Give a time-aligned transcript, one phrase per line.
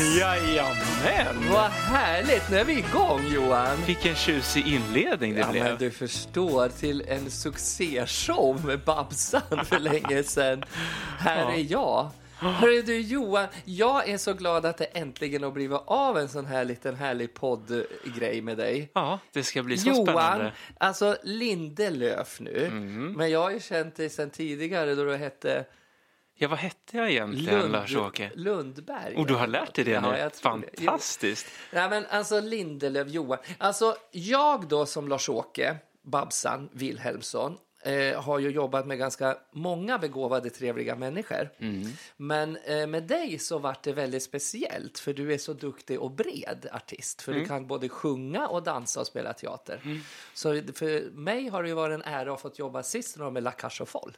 [0.00, 1.50] Jajamän!
[1.50, 2.50] Vad härligt!
[2.50, 3.76] Nu är vi igång Johan.
[3.86, 5.64] Vilken tjusig inledning det Ja, blev.
[5.64, 10.64] men du förstår, till en succéshow med Babsan för länge sedan.
[11.18, 11.52] Här Ja.
[11.52, 12.10] är jag.
[12.38, 16.46] Hörru du Johan, jag är så glad att det äntligen har blivit av en sån
[16.46, 18.90] här liten härlig poddgrej med dig.
[18.94, 20.52] Ja, det ska bli så Johan, spännande.
[20.78, 23.12] alltså Lindelöf nu, Mm.
[23.12, 25.64] men jag har ju känt dig sedan tidigare då du hette
[26.42, 28.30] Ja, vad hette jag egentligen, Lund, Lars-Åke?
[28.34, 29.16] Lundberg.
[29.16, 30.06] Och du har lärt dig det Ja, nu?
[30.18, 30.68] jag det.
[30.78, 30.84] Jo.
[30.84, 31.46] Fantastiskt!
[31.72, 33.38] Nej, men alltså Lindelöf, Johan.
[33.58, 40.50] Alltså, jag då som Lars-Åke Babsan Wilhelmsson eh, har ju jobbat med ganska många begåvade,
[40.50, 41.48] trevliga människor.
[42.16, 46.10] Men eh, med dig så vart det väldigt speciellt, för du är så duktig och
[46.10, 47.22] bred artist.
[47.22, 50.00] För du kan både sjunga och dansa och spela teater.
[50.34, 53.80] Så för mig har det varit en ära att få jobba sist med La Cage
[53.80, 54.16] aux Folles,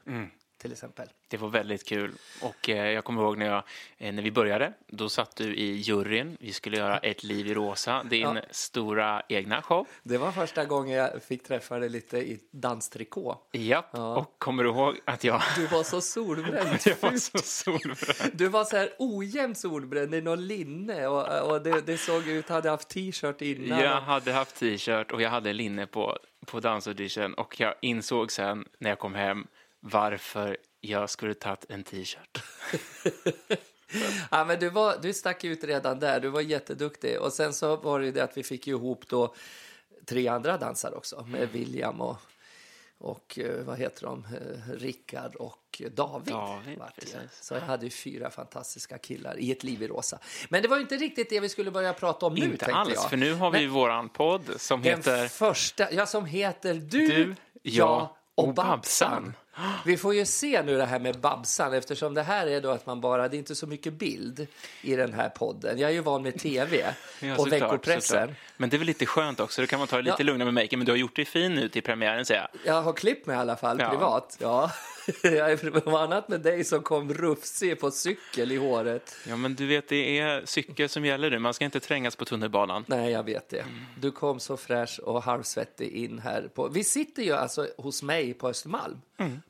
[0.62, 1.08] till exempel.
[1.28, 2.12] Det var väldigt kul.
[2.42, 3.62] Och eh, jag kommer ihåg när, jag,
[3.98, 6.36] eh, när vi började, då satt du i juryn.
[6.40, 8.36] Vi skulle göra Ett liv i rosa, din Ja.
[8.50, 9.86] stora egna show.
[10.02, 13.38] Det var första gången jag fick träffa dig lite i danstrikå.
[13.52, 14.16] Japp, Ja.
[14.16, 16.78] och kommer du ihåg att jag, Du var så solbränd.
[16.84, 18.30] jag var så solbränd?
[18.32, 22.48] Du var så här ojämnt solbränd i någon linne och, och det, det såg ut,
[22.48, 23.80] hade haft t-shirt innan.
[23.80, 28.64] Jag hade haft t-shirt och jag hade linne på, på dansaudition och jag insåg sen
[28.78, 29.46] när jag kom hem
[29.84, 32.42] varför jag skulle tagit en t-shirt.
[34.30, 37.18] Ja, men du, var, du stack ut redan där, du var jätteduktig.
[37.20, 39.34] Och sen så var det ju det att vi fick ihop då
[40.06, 42.16] tre andra dansare också, med William och,
[42.98, 46.34] och eh, vad heter de, Eh, Rickard och David.
[46.34, 46.78] David.
[47.40, 50.18] Så jag hade ju fyra fantastiska killar i ett liv i rosa.
[50.48, 52.92] Men det var ju inte riktigt det vi skulle börja prata om nu, Inte alls,
[52.94, 53.10] jag.
[53.10, 57.06] för nu har vi Men- våran podd som Den heter första, ja, som heter Du,
[57.06, 59.34] Du, jag och Babsan.
[59.84, 62.86] Vi får ju se nu det här med Babsan eftersom det här är då att
[62.86, 64.46] man bara, det är inte så mycket bild
[64.82, 65.78] i den här podden.
[65.78, 68.34] Jag är ju van med tv Ja, och veckopressen.
[68.56, 70.24] Men det är väl lite skönt också, då kan man ta det lite Ja.
[70.24, 70.78] lugnare med maken.
[70.78, 72.74] Men du har gjort dig fin nu till premiären säger jag.
[72.76, 73.90] Jag har klippt mig i alla fall Ja.
[73.90, 74.36] privat.
[74.40, 74.70] Ja.
[75.22, 79.16] Jag är annat med dig som kom rufsig på cykel i håret.
[79.28, 81.38] Ja, men du vet, det är cykel som gäller nu.
[81.38, 82.84] Man ska inte trängas på tunnelbanan.
[82.88, 83.64] Nej, jag vet det.
[84.00, 86.48] Du kom så fräsch och halvsvettig in här.
[86.54, 86.68] På...
[86.68, 89.00] Vi sitter ju alltså hos mig på Östermalm,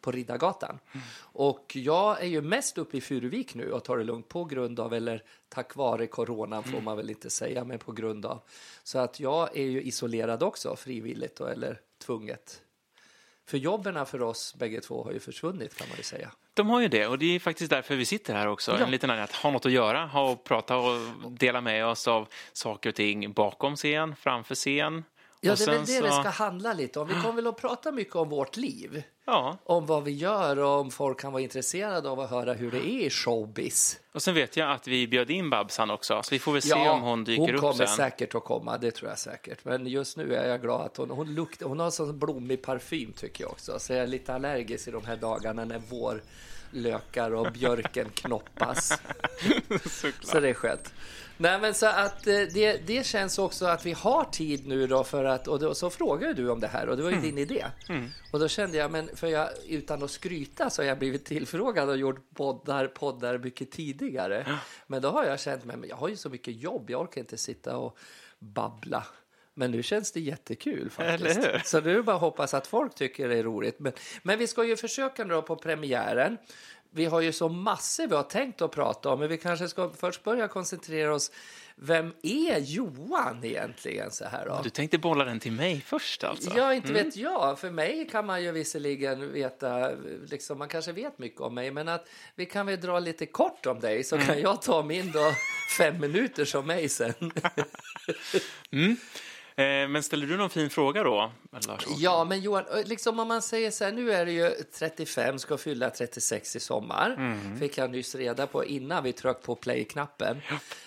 [0.00, 0.78] på Riddargatan.
[1.18, 4.80] Och jag är ju mest uppe i Furuvik nu och tar det lugnt på grund
[4.80, 8.40] av, eller tack vare coronan får man väl inte säga, men på grund av.
[8.82, 12.60] Så att jag är ju isolerad också, frivilligt då, eller tvunget.
[13.46, 16.30] För jobben för oss bägge två har ju försvunnit kan man ju säga.
[16.54, 18.70] De har ju det och det är faktiskt därför vi sitter här också.
[18.72, 18.78] Ja.
[18.84, 20.98] En liten anledning att ha något att göra, ha och prata och
[21.32, 25.04] dela med oss av saker och ting bakom scen, framför scen.
[25.40, 27.08] Ja, Och det är väl det så- det ska handla lite om.
[27.08, 29.02] Vi kommer väl att prata mycket om vårt liv.
[29.24, 32.70] Ja, Om vad vi gör och om folk kan vara intresserade av att höra hur
[32.70, 34.00] det är i showbiz.
[34.12, 36.74] och sen vet jag att vi bjöd in Babsan också, så vi får väl se
[36.88, 37.96] om hon dyker hon upp kommer sen.
[37.96, 39.64] säkert att komma, det tror jag säkert.
[39.64, 43.12] Men just nu är jag glad att hon, hon, luktar, hon har sån blommig parfym
[43.12, 43.78] tycker jag också.
[43.78, 48.92] Så jag är lite allergisk i de här dagarna när vårlökar och björken knoppas.
[50.22, 50.92] Så det är skönt.
[51.42, 55.04] Nej, men så att eh, det, det känns också att vi har tid nu då
[55.04, 57.26] för att, och då, så frågade du om det här och det var ju Mm.
[57.26, 57.64] din idé.
[58.32, 61.88] Och då kände jag, men för jag, utan att skryta så har jag blivit tillfrågad
[61.88, 64.58] och gjort poddar, poddar mycket tidigare.
[64.86, 67.36] Men då har jag känt, men jag har ju så mycket jobb, jag orkar inte
[67.36, 67.98] sitta och
[68.38, 69.04] babbla.
[69.54, 71.40] Men nu känns det jättekul faktiskt.
[71.64, 73.78] Så nu bara hoppas att folk tycker det är roligt.
[73.78, 73.92] Men,
[74.22, 76.38] men vi ska ju försöka nu på premiären.
[76.94, 79.90] Vi har ju så massor vi har tänkt att prata om, men vi kanske ska
[79.90, 81.30] först börja koncentrera oss.
[81.76, 84.60] Vem är Johan egentligen så här då?
[84.64, 86.50] Du tänkte bolla den till mig först alltså?
[86.56, 87.58] Ja, inte vet jag.
[87.58, 89.90] För mig kan man ju visserligen veta,
[90.26, 93.66] liksom, man kanske vet mycket om mig, men att vi kan väl dra lite kort
[93.66, 95.32] om dig så kan jag ta min då
[95.78, 97.14] fem minuter som mig sen.
[99.56, 101.32] Eh, men ställer du någon fin fråga då,
[101.68, 101.84] Lars?
[101.98, 105.56] Ja, men Johan, liksom om man säger så här, nu är det ju 35, ska
[105.58, 107.38] fylla 36 i sommar.
[107.58, 110.40] Fick jag nyss reda på innan vi tryckte på play-knappen.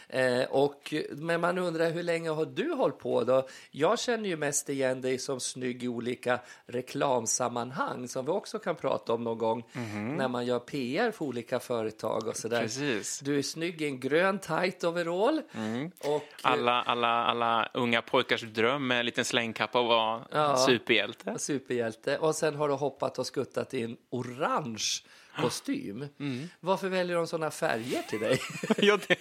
[0.09, 3.47] Eh, och, men man undrar, hur länge har du hållit på då?
[3.71, 8.75] Jag känner ju mest igen dig som snygg i olika reklamsammanhang som vi också kan
[8.75, 9.63] prata om någon gång
[10.17, 12.61] när man gör PR för olika företag och sådär.
[12.61, 13.19] Precis.
[13.19, 15.41] Du är snygg i en grön tight overall.
[15.99, 20.54] Och, Alla, alla, alla unga pojkars dröm med en liten slängkappa och vara Ja.
[20.57, 21.39] Superhjälte.
[21.39, 22.17] Superhjälte.
[22.17, 25.03] Och sen har du hoppat och skuttat i en orange
[25.41, 26.07] kostym.
[26.19, 26.49] Mm.
[26.59, 28.39] Varför väljer de sådana färger till dig?
[28.77, 29.17] ja, det,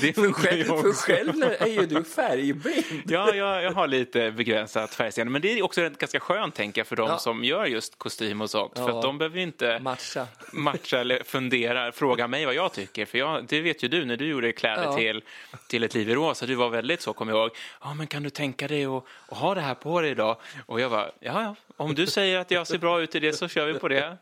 [0.00, 2.84] det för, själv, för själv är ju du färgblind.
[3.06, 6.86] Ja, jag, jag har lite begränsat färgseende, men det är också ganska skönt tänker jag
[6.86, 7.18] för de Ja.
[7.18, 8.96] som gör just kostym och sånt, för Ja.
[8.96, 10.26] att de behöver ju inte Matcha.
[10.52, 14.16] matcha eller fundera, fråga mig vad jag tycker, för jag, det vet ju du när
[14.16, 14.96] du gjorde kläder Ja.
[14.96, 15.22] till,
[15.68, 17.50] till ett liv i rosa, du var väldigt så, kommer jag ihåg,
[17.82, 20.36] ja men kan du tänka dig att att ha det här på dig idag?
[20.66, 23.32] Och jag var, ja ja, om du säger att jag ser bra ut i det
[23.32, 24.16] så kör vi på det.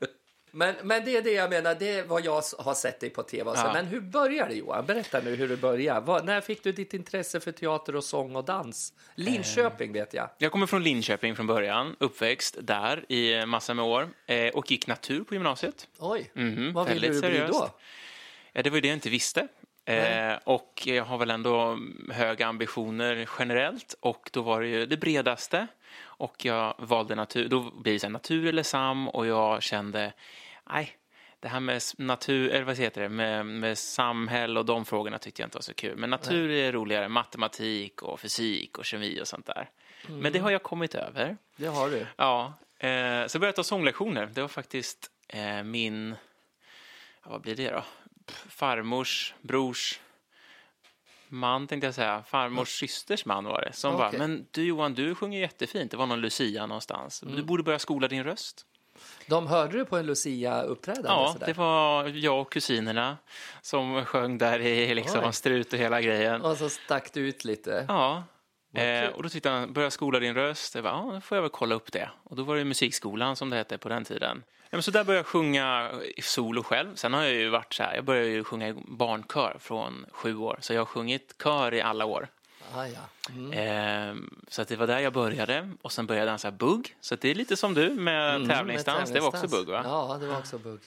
[0.56, 3.22] Men, men det är det jag menar, det är vad jag har sett dig på
[3.22, 3.52] tv.
[3.54, 3.70] Ja.
[3.72, 4.86] Men hur började det Johan?
[4.86, 6.00] Berätta nu hur det började.
[6.00, 8.92] Vad, när fick du ditt intresse för teater och sång och dans?
[9.14, 10.28] Linköping vet jag.
[10.38, 14.86] Jag kommer från Linköping från början, uppväxt där i massor med år eh, och gick
[14.86, 15.88] natur på gymnasiet.
[15.98, 17.52] Oj, Mhm, vad ville du bli seriöst.
[17.60, 17.70] då?
[18.52, 19.48] Ja, det var ju det jag inte visste.
[19.84, 21.78] Eh, och jag har väl ändå
[22.12, 25.66] höga ambitioner generellt och då var det ju det bredaste.
[26.18, 30.12] Och jag valde natur, då blir det natur eller SAM och jag kände,
[30.70, 30.96] nej,
[31.40, 35.42] det här med natur, eller vad heter det, med, med samhälle och de frågorna tyckte
[35.42, 35.96] jag inte var så kul.
[35.96, 39.70] Men natur är roligare, matematik och fysik och kemi och sånt där.
[40.08, 41.36] Men det har jag kommit över.
[41.56, 42.06] Det har du.
[42.16, 42.46] Ja,
[42.78, 44.26] eh, så började jag ta sånglektioner.
[44.26, 46.16] Det var faktiskt eh, min,
[47.24, 47.84] ja, vad blir det då?
[48.48, 50.00] Farmors, brors
[51.28, 53.72] man tänkte jag säga, farmors systers man var det.
[53.72, 53.98] Som Okej.
[54.10, 55.90] bara, men du Johan, du sjunger jättefint.
[55.90, 57.20] Det var någon Lucia någonstans.
[57.20, 57.46] Du Mm.
[57.46, 58.66] borde börja skola din röst.
[59.26, 61.08] De hörde du på en Lucia-uppträdande?
[61.08, 61.46] Ja, sådär?
[61.46, 63.16] det var jag och kusinerna
[63.62, 65.32] som sjöng där i liksom Oj.
[65.32, 66.42] strut och hela grejen.
[66.42, 67.84] Och så stack du ut lite.
[67.88, 68.24] Ja.
[68.74, 70.74] Eh, och då tyckte han, börja skola din röst.
[70.74, 72.10] Jag bara, ja, då får jag väl kolla upp det.
[72.24, 74.42] Och då var det musikskolan som det hette på den tiden.
[74.62, 76.94] Ja, men så där började jag sjunga i solo själv.
[76.94, 80.36] Sen har jag ju varit så här, jag började ju sjunga i barnkör från sju
[80.36, 80.58] år.
[80.60, 82.28] Så jag har sjungit kör i alla år.
[82.76, 83.00] Ah, ja.
[83.30, 83.52] mm.
[83.52, 84.16] Eh,
[84.48, 85.70] så att det var där jag började.
[85.82, 86.96] Och sen började jag dansa bugg.
[87.00, 89.10] Så det är lite som du med Mm, tävlingsdans.
[89.10, 89.80] med Det var också bugg va?
[89.84, 90.80] Ja, det var också bugg.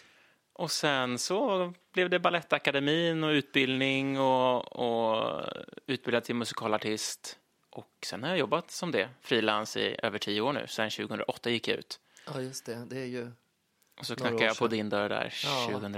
[0.54, 5.44] Och sen så blev det Balettakademin och utbildning och, och
[5.88, 7.38] utbildad till musikalartist.
[7.70, 10.68] Och sen har jag jobbat som det, frilans i över tio år nu.
[10.68, 12.00] Sen 2008 gick jag ut.
[12.34, 12.86] Ja, just det.
[12.90, 13.32] Det är ju...
[14.00, 15.68] Och så knackade jag på din dörr där Ja.
[15.72, 15.94] 2000...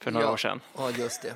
[0.00, 0.32] För några ja.
[0.32, 0.60] år sedan.
[0.76, 1.34] Ja, just det.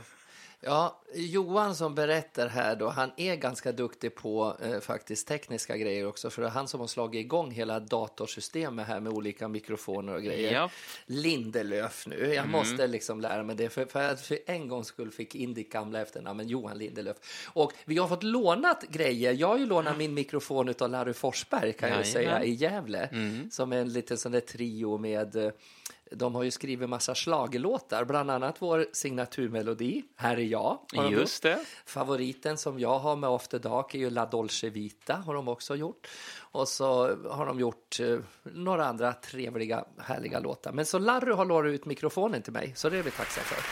[0.61, 6.07] Ja, Johan som berättar här då, han är ganska duktig på eh, faktiskt tekniska grejer
[6.07, 6.31] också.
[6.31, 10.23] För det är han som har slagit igång hela datorsystemet här med olika mikrofoner och
[10.23, 10.53] grejer.
[10.53, 10.71] Ja.
[11.07, 12.25] Lindelöf nu.
[12.25, 12.33] Mm.
[12.33, 13.69] Jag måste liksom lära mig det.
[13.69, 17.17] För, för att för en gångs skull fick in ditt gamla efternamn, Johan Lindelöf.
[17.47, 19.33] Och vi har fått lånat grejer.
[19.33, 23.09] Jag har ju lånat min mikrofon av Larry Forsberg kan jag säga i Gävle.
[23.13, 23.51] Mm.
[23.51, 25.53] Som är en liten sån där trio med eh,
[26.11, 30.79] de har ju skrivit massa schlagerlåtar, bland annat vår signaturmelodi, Här är jag.
[31.11, 31.59] Just det.
[31.87, 35.77] Favoriten som jag har med After Dark är ju La Dolce Vita, har de också
[35.77, 36.09] gjort.
[36.39, 40.73] Och så har de gjort eh, några andra trevliga, härliga låtar.
[40.73, 43.63] Men så Larry har lånat ut mikrofonen till mig, så det är vi tacksamma för.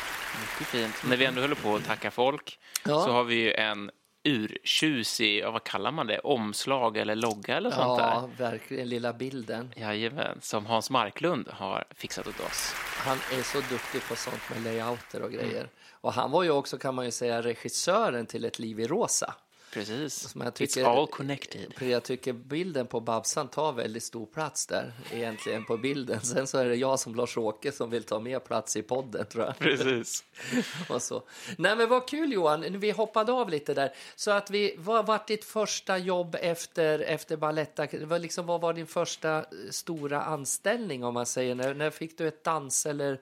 [0.41, 1.11] Mycket fint.
[1.11, 3.05] När vi ändå håller på att tacka folk Ja.
[3.05, 3.91] så har vi ju en
[4.25, 8.07] urtjusig, ja, vad kallar man det, omslag eller logga eller sånt där.
[8.07, 9.73] Ja, verkligen, lilla bilden.
[9.77, 12.75] Jajamän, som Hans Marklund har fixat åt oss.
[12.77, 15.69] Han är så duktig på sånt med layouter och grejer.
[15.91, 19.35] Och han var ju också, kan man ju säga, regissören till Ett liv i rosa.
[19.75, 20.33] Precis.
[20.35, 21.73] Jag It's tycker- all connected.
[21.81, 26.21] Jag tycker bilden på Babsan tar väldigt stor plats där, egentligen på bilden.
[26.23, 29.45] Sen så är det jag som Lars-Åke som vill ta mer plats i podden, tror
[29.45, 29.59] jag.
[29.59, 30.25] Precis.
[30.89, 31.23] Och så.
[31.59, 33.93] Nej men vad kul Johan, vi hoppade av lite där.
[34.17, 37.87] Så att vi, vad var ditt första jobb efter, efter Baletta?
[38.03, 41.55] Var liksom, vad var din första stora anställning om man säger?
[41.55, 43.21] När, när fick du ett dans eller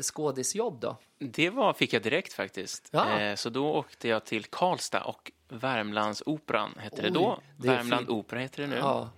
[0.00, 0.96] skådisjobb då?
[1.18, 2.88] Det var, fick jag direkt faktiskt.
[2.90, 3.20] Ja.
[3.20, 7.40] Eh, så då åkte jag till Karlstad och Värmlandsoperan hette det då.
[7.56, 8.10] det är Värmland fint.
[8.10, 8.76] Opera heter det nu.
[8.76, 9.10] Ja,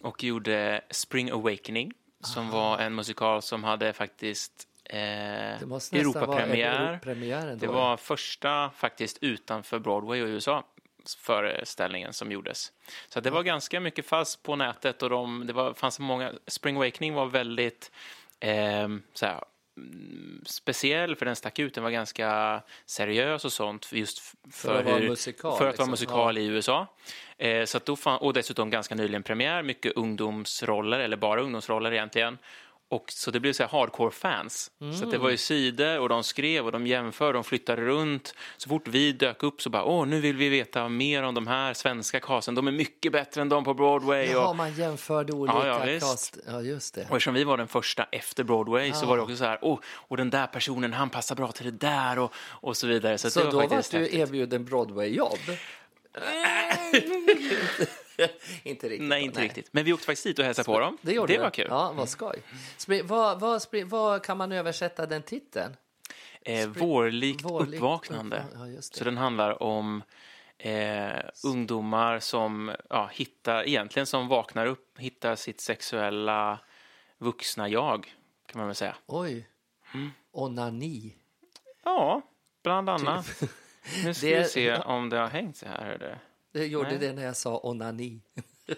[0.00, 4.98] Och gjorde Spring Awakening som var en musikal som hade faktiskt eh,
[5.92, 7.00] Europapremiär.
[7.50, 7.54] då.
[7.54, 10.64] Det var första faktiskt utanför Broadway och USA
[11.18, 12.72] föreställningen som gjordes.
[13.08, 16.76] Så det var ganska mycket fast på nätet och de, det var, fanns många, Spring
[16.76, 17.90] Awakening var väldigt
[18.40, 19.42] eh, så här, mm,
[20.46, 24.84] speciell för den stack ut, den var ganska seriös och sånt just f- för, att
[24.84, 25.90] vara hur- musikal, för att vara liksom.
[25.90, 26.86] musikal i USA.
[27.38, 31.92] Eh, så att då fann, och dessutom ganska nyligen premiär, mycket ungdomsroller, eller bara ungdomsroller
[31.92, 32.38] egentligen.
[32.92, 34.70] Och så det blev så här hardcore-fans.
[34.98, 38.34] Så att det var ju sidor och de skrev och de jämförde, de flyttade runt.
[38.56, 41.46] Så fort vi dök upp så bara, åh, nu vill vi veta mer om de
[41.46, 42.54] här svenska casten.
[42.54, 44.26] De är mycket bättre än de på Broadway.
[44.26, 46.38] Jaha, Och, man jämförde olika Ja, ja, cast.
[46.46, 47.00] Ja, just det.
[47.00, 49.78] och eftersom vi var den första efter Broadway så var det också så här, åh,
[49.84, 53.18] och den där personen, han passar bra till det där och, och så vidare.
[53.18, 54.14] Så, Så det var då var du häftigt.
[54.14, 55.38] erbjuden Broadway-jobb?
[58.62, 59.08] inte riktigt.
[59.08, 59.68] Nej, inte riktigt.
[59.72, 60.98] Men vi åkte faktiskt dit och hälsade på dem.
[61.02, 61.66] Det, gjorde det var kul.
[61.70, 62.42] Ja, vad skoj.
[62.76, 65.76] Spring, vad, vad, vad kan man översätta den titeln?
[66.44, 68.44] Eh, vårlikt Vårlikt uppvaknande.
[68.54, 68.82] uppva- ja.
[68.82, 70.02] Så den handlar om
[70.58, 71.12] eh,
[71.44, 76.58] ungdomar som ja, hittar, egentligen som vaknar upp, hittar sitt sexuella
[77.18, 78.14] vuxna jag,
[78.46, 78.96] kan man väl säga.
[79.06, 79.48] Oj.
[79.94, 80.10] Mm.
[80.32, 81.16] Onani.
[81.84, 82.22] Ja,
[82.62, 83.42] bland annat.
[84.04, 85.86] Nu ska Det- vi se om det har hängt så här.
[85.90, 86.18] Eller?
[86.52, 86.98] Det gjorde Nej.
[86.98, 88.20] det när jag sa onani.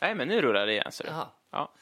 [0.00, 0.92] Nej, men nu rullar det igen.
[0.92, 1.04] Så.
[1.06, 1.28] Jaha.
[1.50, 1.72] Ja.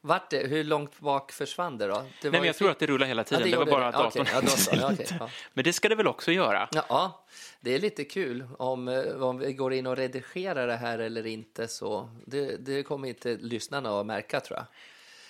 [0.00, 0.46] Vart det?
[0.46, 1.94] Hur långt bak försvann det då?
[1.94, 3.40] Det var Nej, men jag tror att det rullar hela tiden.
[3.40, 5.06] Ja, det, var gjorde bara att Ja, datorn okej.
[5.20, 5.28] Ja.
[5.52, 6.68] Men det ska det väl också göra?
[6.72, 7.24] Ja,
[7.60, 11.26] det är lite kul om, eh, om vi går in och redigerar det här eller
[11.26, 11.68] inte.
[11.68, 14.66] så Det, det kommer inte lyssnarna att märka tror jag.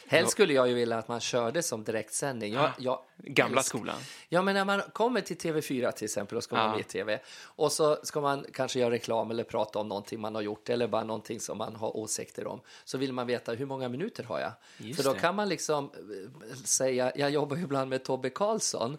[0.07, 2.53] Helst skulle jag ju vilja att man körde som direktsändning.
[2.53, 3.97] Jag, jag Gamla älsk- skolan.
[4.29, 6.71] Ja, men när man kommer till TV4 till exempel och ska Ja.
[6.71, 10.35] med i TV och så ska man kanske göra reklam eller prata om någonting man
[10.35, 13.67] har gjort eller bara någonting som man har åsikter om så vill man veta hur
[13.67, 14.53] många minuter har jag?
[14.79, 15.21] Just För då det.
[15.21, 18.99] kan man liksom eh, säga, jag jobbar ju ibland med Tobbe Karlsson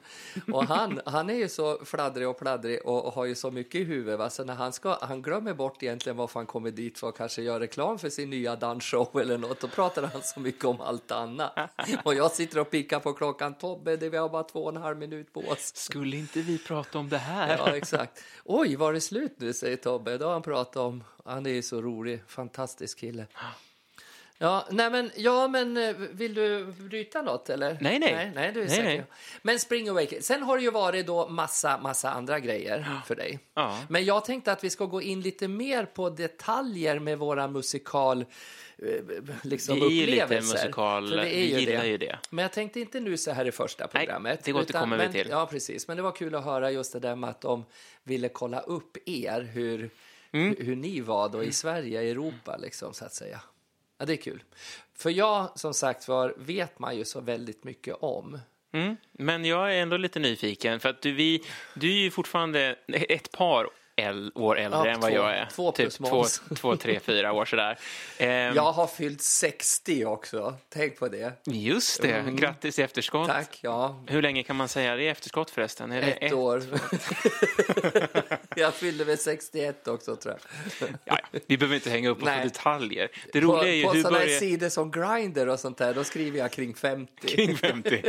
[0.53, 3.75] och han, han är ju så fladdrig och pladdrig och, och har ju så mycket
[3.81, 4.29] i huvudet va?
[4.29, 7.41] så när han ska, han glömmer bort egentligen varför han kommer dit för att kanske
[7.41, 11.11] göra reklam för sin nya dansshow eller något, då pratar han så mycket om allt
[11.11, 11.51] annat.
[12.03, 14.81] Och jag sitter och pickar på klockan, Tobbe, det vi har bara två och en
[14.81, 15.75] halv minut på oss.
[15.75, 17.57] Skulle inte vi prata om det här?
[17.57, 18.23] Ja, exakt.
[18.45, 20.17] Oj, var det slut nu, säger Tobbe.
[20.17, 23.27] Då har han pratat om, han är ju så rolig, fantastisk kille.
[24.43, 27.77] Ja, nej men, ja, men eh, vill du bryta något eller?
[27.81, 28.13] Nej, nej.
[28.13, 28.83] Nej, nej, du är Nej, säker.
[28.87, 29.03] nej.
[29.41, 33.39] Men Spring Awakening, sen har det ju varit då massa, massa andra grejer för dig.
[33.53, 33.79] Ja.
[33.89, 38.21] Men jag tänkte att vi ska gå in lite mer på detaljer med våra musikal
[38.77, 38.85] eh,
[39.43, 40.57] liksom är ju lite upplevelser.
[40.57, 42.19] musikal- För vi gillar ju det.
[42.29, 44.43] Men jag tänkte inte nu så här i första Nej, programmet.
[44.43, 45.27] det återkommer vi men, till.
[45.29, 45.87] Ja, precis.
[45.87, 47.65] Men det var kul att höra just det där med att de
[48.03, 49.89] ville kolla upp er, hur,
[50.31, 50.55] Mm.
[50.57, 53.41] hur, hur ni var då i Sverige, i Europa, liksom, så att säga.
[54.03, 54.43] Ja, det är kul.
[54.97, 58.39] För jag, som sagt var, vet man ju så väldigt mycket om.
[58.73, 58.97] Mm.
[59.11, 61.43] Men jag är ändå lite nyfiken, för att du, vi,
[61.73, 65.45] du är ju fortfarande ett par äl, år äldre Ja, än vad två- jag är.
[65.51, 67.79] två plus typ två, två, tre, fyra år sådär.
[68.17, 70.55] Ehm, Jag har fyllt 60 också.
[70.69, 71.33] Tänk på det.
[71.45, 73.27] Just det, grattis i efterskott.
[73.27, 74.03] Tack, ja.
[74.07, 75.91] Hur länge kan man säga det i efterskott förresten?
[75.91, 76.63] Är det Ett år.
[78.63, 80.35] jag fyllde väl 61 också, tror
[80.79, 80.89] jag.
[81.05, 83.09] Ja, ja, vi behöver inte hänga upp oss på detaljer.
[83.33, 84.39] Det På, roliga är ju på sådana börjar...
[84.39, 87.27] sidor som Grindr och sånt där, då skriver jag kring 50.
[87.27, 88.03] Kring 50.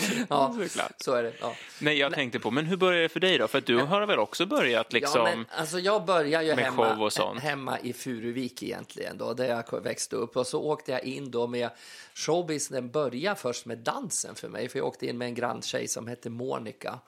[0.28, 0.92] ja, Såklart.
[0.96, 1.32] så är det.
[1.40, 1.54] Ja.
[1.78, 3.48] Nej, jag tänkte på, men hur börjar det för dig då?
[3.48, 5.26] För att du har väl också börjat liksom...
[5.26, 10.16] Ja, men, alltså jag började ju hemma, hemma i Furuvik egentligen, då, där jag växte
[10.16, 10.36] upp.
[10.36, 11.70] Och så åkte jag in då med
[12.14, 16.06] showbusinessen började först med dansen för mig, för jag åkte in med en granntjej som
[16.06, 16.98] hette Monica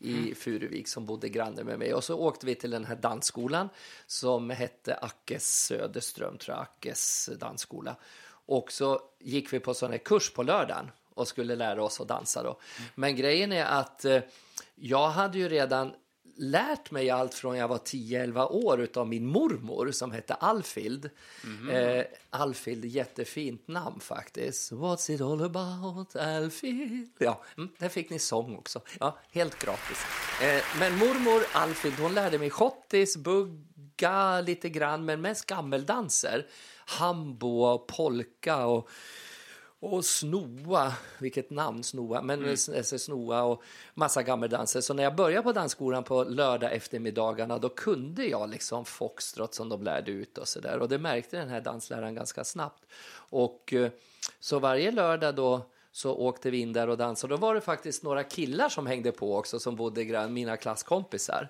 [0.00, 0.34] i Mm.
[0.34, 1.94] Furuvik som bodde granne med mig.
[1.94, 3.68] Och så åkte vi till den här dansskolan
[4.06, 7.96] som hette Ackes Söderström, tror jag, Ackes dansskola.
[8.46, 12.08] Och så gick vi på sån här kurs på lördagen och skulle lära oss att
[12.08, 12.58] dansa då.
[12.94, 14.20] Men grejen är att eh,
[14.74, 15.92] jag hade ju redan
[16.40, 21.10] lärt mig allt från jag var 10-11 år av min mormor som hette Alfild.
[21.72, 24.72] Eh, Alfild, jättefint namn faktiskt.
[24.72, 27.10] What's it all about, Alfild?
[27.18, 28.80] Ja, mm, där fick ni sång också.
[29.00, 29.98] Ja, helt gratis.
[30.42, 36.46] Eh, men mormor Alfild, hon lärde mig schottis, bugga lite grann, men mest gammeldanser.
[36.86, 38.90] Hambo och polka och
[39.80, 42.56] och Snoa, vilket namn Snoa, men mm.
[42.84, 43.62] Snoa och
[43.94, 44.80] massa gammeldanser.
[44.80, 49.68] Så när jag började på dansskolan på lördag eftermiddagarna då kunde jag liksom foxtrot som
[49.68, 50.78] de lärde ut och så där.
[50.78, 52.86] Och det märkte den här dansläraren ganska snabbt.
[53.12, 53.90] Och eh,
[54.40, 57.34] så varje lördag då så åkte vi in där och dansade.
[57.34, 61.48] Då var det faktiskt några killar som hängde på också som bodde grann, mina klasskompisar.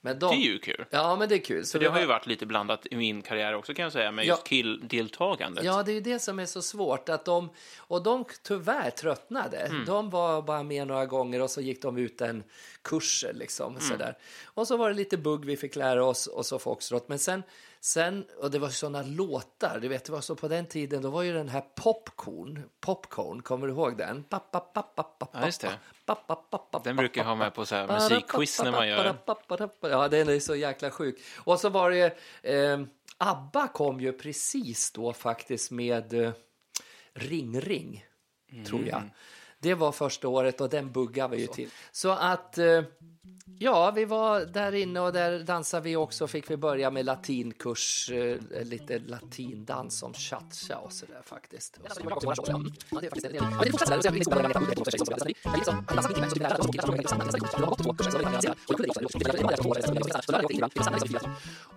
[0.00, 0.84] Men de, Det är ju kul.
[0.90, 1.66] Ja, men det är kul.
[1.66, 3.92] Så För vi det har ju varit lite blandat i min karriär också kan jag
[3.92, 4.32] säga, med Ja.
[4.32, 5.64] just killdeltagandet.
[5.64, 7.08] Ja, det är ju det som är så svårt.
[7.08, 9.70] Att de, och de tyvärr tröttnade.
[9.86, 12.44] De var bara med några gånger och så gick de ut en
[12.82, 13.24] kurs.
[13.34, 14.18] Liksom, sådär.
[14.44, 17.08] Och så var det lite bugg vi fick lära oss och så foxtrot.
[17.08, 17.42] Men sen,
[17.80, 19.78] sen, och det var såna låtar.
[19.82, 22.62] Du vet, det var så på den tiden, då var ju den här Popcorn.
[22.80, 24.24] Popcorn, kommer du ihåg den?
[25.32, 25.78] Ja, just det.
[26.84, 29.04] Den brukar jag ha med på så här musikquiz när man gör.
[29.80, 31.18] Ja, den är så jäkla sjuk.
[31.36, 32.80] Och så var det eh,
[33.18, 36.32] ABBA kom ju precis då faktiskt med eh,
[37.12, 38.04] Ring Ring,
[38.66, 39.02] tror jag.
[39.60, 41.70] Det var första året och den buggade vi ju till.
[41.92, 42.82] Så att eh,
[43.58, 46.26] Ja, vi var där inne och där dansade vi också.
[46.26, 51.76] Fick vi börja med latinkurs, eh, lite latindans som cha-cha och sådär faktiskt.
[51.76, 52.02] Och så.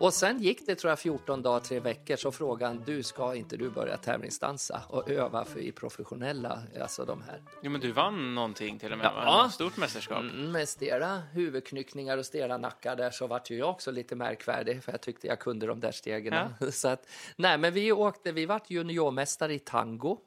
[0.02, 3.36] Och sen gick det tror jag 14 dagar, tre veckor, så frågade han, du ska
[3.36, 7.92] inte du börja tävlingsdansa och öva för i professionella, alltså de här Jo, men du
[7.92, 9.46] vann någonting till och med, Ja.
[9.48, 10.20] Ett stort mästerskap.
[10.20, 14.84] Mm, med stela huvudknyckningar och stela nackar där så vart ju jag också lite märkvärdig
[14.84, 16.36] för jag tyckte jag kunde de där stegen.
[16.72, 20.18] Så att, nej, men vi åkte, vi vart juniormästare i tango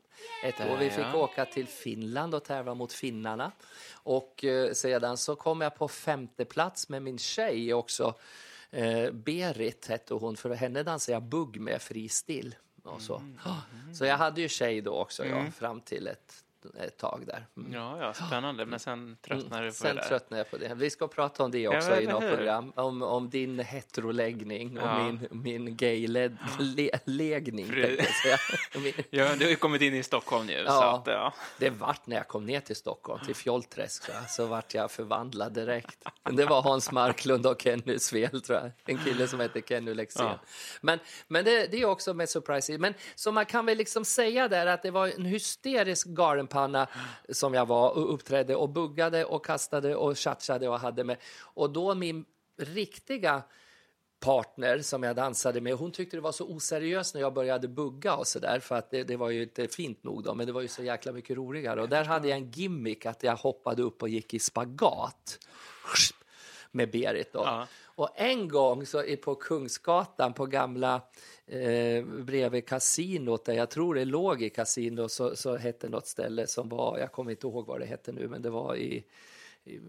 [0.44, 0.76] ett år.
[0.80, 1.16] Vi fick Ja.
[1.16, 3.52] åka till Finland och tävla mot finnarna.
[3.94, 8.14] Och eh, sedan så kom jag på femte plats med min tjej också.
[8.74, 12.54] Eh, Berit hette hon, för henne dansade jag bugg med fristill.
[12.82, 13.22] Och så.
[13.94, 16.43] så jag hade ju tjej då också, ja, fram till ett,
[16.80, 17.46] ett tag där.
[17.56, 17.72] Mm.
[17.72, 18.66] Ja, ja, spännande.
[18.66, 20.08] Men sen tröttnade du på Sen det där.
[20.08, 20.74] tröttnade jag på det.
[20.74, 22.72] Vi ska prata om det också Ja, i något program.
[22.76, 25.02] Om, om din heteroläggning och Ja.
[25.04, 27.66] min, min gayläggning.
[28.74, 30.52] Min- Ja, du har ju kommit in i Stockholm nu.
[30.58, 30.94] Så Ja.
[30.96, 31.32] att, ja.
[31.58, 34.90] Det vart när jag kom ner till Stockholm, till Fjollträsk, tror jag, så vart jag
[34.90, 35.98] förvandlad direkt.
[36.30, 38.70] Det var Hans Marklund och Kenny Svel, tror jag.
[38.86, 40.26] En kille som heter Kenny Lexén.
[40.26, 40.38] Ja.
[40.80, 42.78] Men, men det, det är också med Surprise.
[42.78, 46.06] Men så man kan väl liksom säga där att det var en hysterisk
[46.54, 46.88] galenpanna
[47.28, 51.16] som jag var och uppträdde och buggade och kastade och tjatchade och hade med.
[51.54, 52.24] Och då min
[52.56, 53.42] riktiga
[54.20, 58.14] partner som jag dansade med, hon tyckte det var så oseriöst när jag började bugga
[58.14, 60.52] och så där för att det, det var ju inte fint nog då, men det
[60.52, 61.82] var ju så jäkla mycket roligare.
[61.82, 65.38] Och där hade jag en gimmick att jag hoppade upp och gick i spagat
[66.70, 67.42] med Berit då.
[67.44, 67.66] Ja.
[67.94, 71.02] Och en gång så är på Kungsgatan på gamla
[71.46, 76.46] eh, bredvid kasinot där jag tror det låg i kasinot så, så hette något ställe
[76.46, 79.04] som var, jag kommer inte ihåg vad det hette nu, men det var i,
[79.64, 79.80] i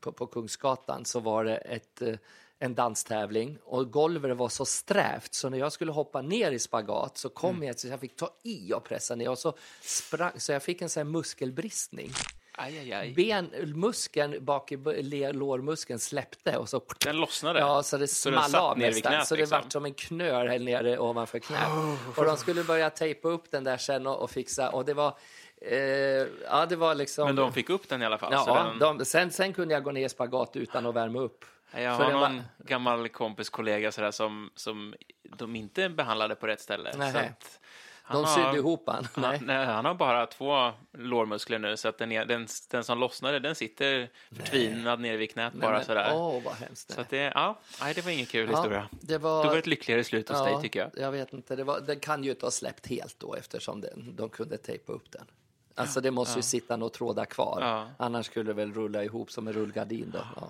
[0.00, 2.14] på, på Kungsgatan så var det ett eh,
[2.58, 3.58] en danstävling.
[3.64, 7.62] Och golvet var så strävt så när jag skulle hoppa ner i spagat så kom
[7.62, 9.30] jag så jag fick ta i och pressa ner.
[9.30, 12.10] Och så sprang så jag fick en sån muskelbristning.
[12.56, 13.14] Aj, aj, aj.
[13.14, 17.60] Benmuskeln bak i lårmuskeln släppte och så Den lossnade.
[17.60, 19.12] Ja, så det small av nästan.
[19.12, 19.60] knät, så det liksom.
[19.60, 21.68] vart som en knöl här nere ovanför knät.
[22.16, 24.70] Och de skulle börja tejpa upp den där sen och, och fixa.
[24.70, 25.16] Och det var,
[25.60, 25.78] eh,
[26.48, 27.26] ja det var liksom...
[27.26, 28.32] Men de fick upp den i alla fall.
[28.32, 28.98] så ja, den...
[28.98, 31.44] de, sen, sen kunde jag gå ner i spagat utan att värma upp.
[31.76, 36.46] Jag har den var- någon gammal kompis, kollega sådär, som, som de inte behandlade på
[36.46, 36.94] rätt ställe.
[36.96, 37.12] Nej.
[37.12, 37.60] Så att
[38.06, 39.08] han De har- sydde ihop han.
[39.16, 39.36] Nej.
[39.38, 42.98] Han, nej, han har bara två lårmuskler nu, så att den, är, den, den som
[42.98, 46.10] lossnade, den sitter förtvinad nere vid knät bara Men- sådär.
[46.14, 46.90] Åh, vad hemskt.
[46.94, 48.88] Så att det, ja, nej, det var ingen kul Ja, historia.
[49.00, 49.42] det var...
[49.44, 50.90] Det var ett lyckligare slut hos dig, tycker jag.
[51.04, 51.56] Jag vet inte.
[51.56, 54.92] Det var, den kan ju inte ha släppt helt då eftersom den, de kunde tejpa
[54.92, 55.24] upp den.
[55.74, 57.86] Alltså det måste ju sitta några trådar kvar.
[57.98, 60.10] Annars skulle det väl rulla ihop som en rullgardin.
[60.12, 60.46] Då.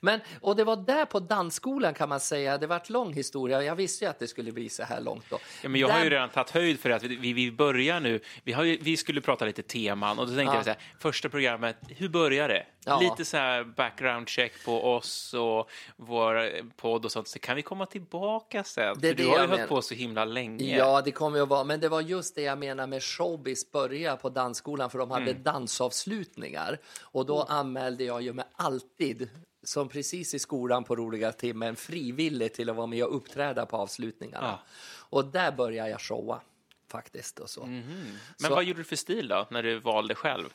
[0.00, 2.58] Men, och det var där på dansskolan kan man säga.
[2.58, 3.62] Det var ett lång historia.
[3.62, 5.38] Jag visste ju att det skulle bli så här långt då.
[5.62, 8.20] Ja, men jag har ju redan tagit höjd för att vi, vi, börjar nu.
[8.44, 10.56] Vi, har ju, vi skulle prata lite teman och då tänkte Ja.
[10.56, 12.66] jag så här, första programmet, hur börjar det?
[12.84, 13.00] Ja.
[13.00, 17.28] Lite så här background check på oss och vår podd och sånt.
[17.28, 18.96] Så kan vi komma tillbaka sen?
[19.00, 20.76] Det för du det har ju jag hållit på så himla länge.
[20.76, 21.64] Ja, det kommer ju att vara.
[21.64, 25.30] Men det var just det jag menar med showbiz börja på dansskolan för de hade
[25.30, 25.42] Mm.
[25.42, 26.78] dansavslutningar.
[27.02, 29.28] Och då anmälde jag ju mig alltid
[29.62, 33.76] som precis i skolan på roliga timmen frivillig till att vara med och uppträda på
[33.76, 34.46] avslutningarna.
[34.46, 34.60] Ja.
[35.10, 36.40] Och där började jag showa
[36.88, 37.66] faktiskt och så.
[37.66, 38.18] Mhm.
[38.38, 40.48] Men Så- vad gjorde du för stil då, när du valde själv?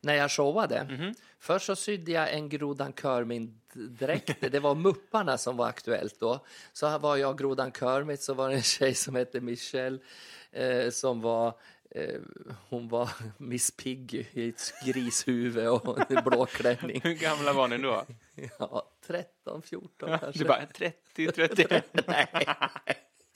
[0.00, 0.84] När jag showade.
[0.90, 1.14] Mhm.
[1.38, 4.50] Först så sydde jag en Grodan Körmind-dräkt.
[4.52, 6.40] Det var Mupparna som var aktuellt då.
[6.72, 9.98] Så här var jag Grodan Körmind, så var det en tjej som hette Michelle
[10.52, 11.54] eh, som var
[12.68, 17.00] hon var Miss Piggy i ett grishuvud och en blå klänning.
[17.04, 18.06] Hur gamla var ni då?
[18.58, 20.42] Ja, 13, 14 kanske.
[20.42, 21.84] Du bara 30, 31?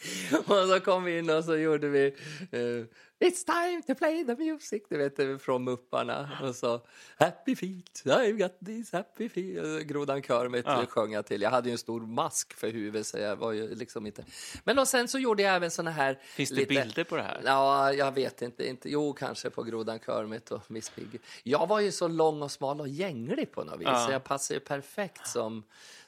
[0.46, 2.06] Och så kom vi in och så gjorde vi
[2.50, 2.86] eh,
[3.28, 6.30] It's time to play the music, du vet från Mupparna.
[6.42, 6.80] Och så
[7.18, 9.86] Happy feet, I've got these happy feet.
[9.86, 10.86] Grodan Körmitt Ja.
[10.88, 11.42] sjöng jag till.
[11.42, 14.24] Jag hade ju en stor mask för huvudet så jag var ju liksom inte...
[14.64, 16.18] Men och sen så gjorde jag även såna här...
[16.22, 17.42] Finns det lite- bilder på det här?
[17.44, 18.68] Ja, jag vet inte.
[18.68, 18.90] inte.
[18.90, 21.18] Jo, kanske på Grodan Körmitt och Miss Piggy.
[21.42, 23.86] Jag var ju så lång och smal och gänglig på något vis.
[23.88, 24.06] Ja.
[24.06, 25.62] Så jag passade ju perfekt som,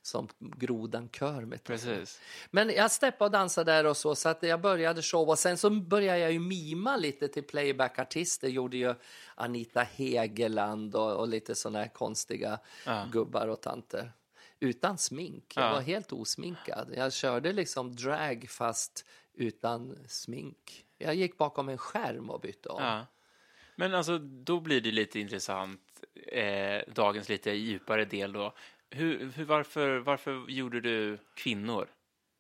[0.07, 1.65] som Grodan Körmitt.
[1.65, 2.21] Precis.
[2.51, 5.33] Men jag steppade och dansade där och så, så att jag började showa.
[5.33, 8.49] Och sen så började jag ju mima lite till playback-artister.
[8.49, 8.95] Gjorde ju
[9.35, 13.07] Anita Hegeland och, och lite såna här konstiga Ja.
[13.13, 14.13] gubbar och tanter.
[14.61, 15.53] Utan smink.
[15.57, 15.73] Jag Ja.
[15.73, 16.93] var helt osminkad.
[16.97, 20.85] Jag körde liksom drag fast utan smink.
[20.99, 22.83] Jag gick bakom en skärm och bytte om.
[22.83, 23.07] Ja.
[23.77, 25.81] Men alltså, då blir det lite intressant,
[26.27, 28.55] eh, dagens lite djupare del då.
[28.95, 31.89] Hur, hur, varför, varför gjorde du kvinnor?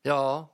[0.02, 0.48] Ja,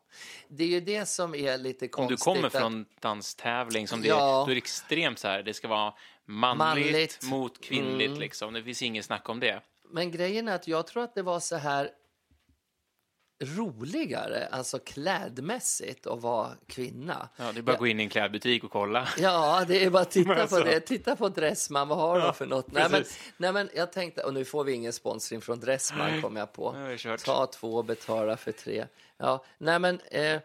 [0.49, 2.19] det är ju det som är lite Om konstigt.
[2.19, 4.43] du kommer att- från danstävling, som det, Ja.
[4.47, 5.95] då är det extremt så här, det ska vara
[6.27, 7.23] manligt, Manligt.
[7.23, 8.21] mot kvinnligt, Mm.
[8.21, 8.53] liksom.
[8.55, 9.61] Det finns inget snack om det.
[9.91, 11.91] Men grejen är att jag tror att det var så här
[13.41, 17.29] roligare, alltså klädmässigt, att vara kvinna.
[17.37, 19.09] Ja, det är bara att gå in i en klädbutik och kolla.
[19.19, 20.81] Ja, det är bara att titta på alltså- det.
[20.81, 22.73] Titta på Dressman, vad har de för något?
[22.73, 23.05] Nej men,
[23.37, 26.77] nej, men jag tänkte, och nu får vi ingen sponsring från Dressman, kom jag på.
[27.25, 28.87] Ta två betala för tre.
[29.19, 30.41] Ja, nej men, eh,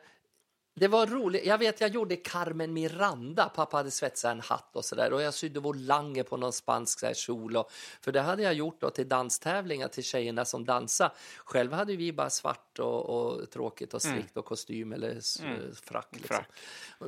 [0.78, 1.46] det var roligt.
[1.46, 3.50] Jag vet, jag gjorde Carmen Miranda.
[3.56, 5.14] Pappa hade svetsat en hatt och sådär.
[5.14, 7.58] Och jag sydde volanger på någon spansk så här, kjol.
[7.58, 11.14] Och, för det hade jag gjort då till danstävlingar till tjejerna som dansade.
[11.46, 15.42] Själv hade vi bara svart och, och tråkigt och strikt och kostym eller s-
[15.84, 16.10] frack.
[16.12, 16.44] Liksom.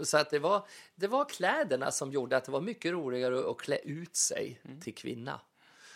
[0.06, 3.58] Så att det var, det var kläderna som gjorde att det var mycket roligare att
[3.58, 5.41] klä ut sig till kvinna.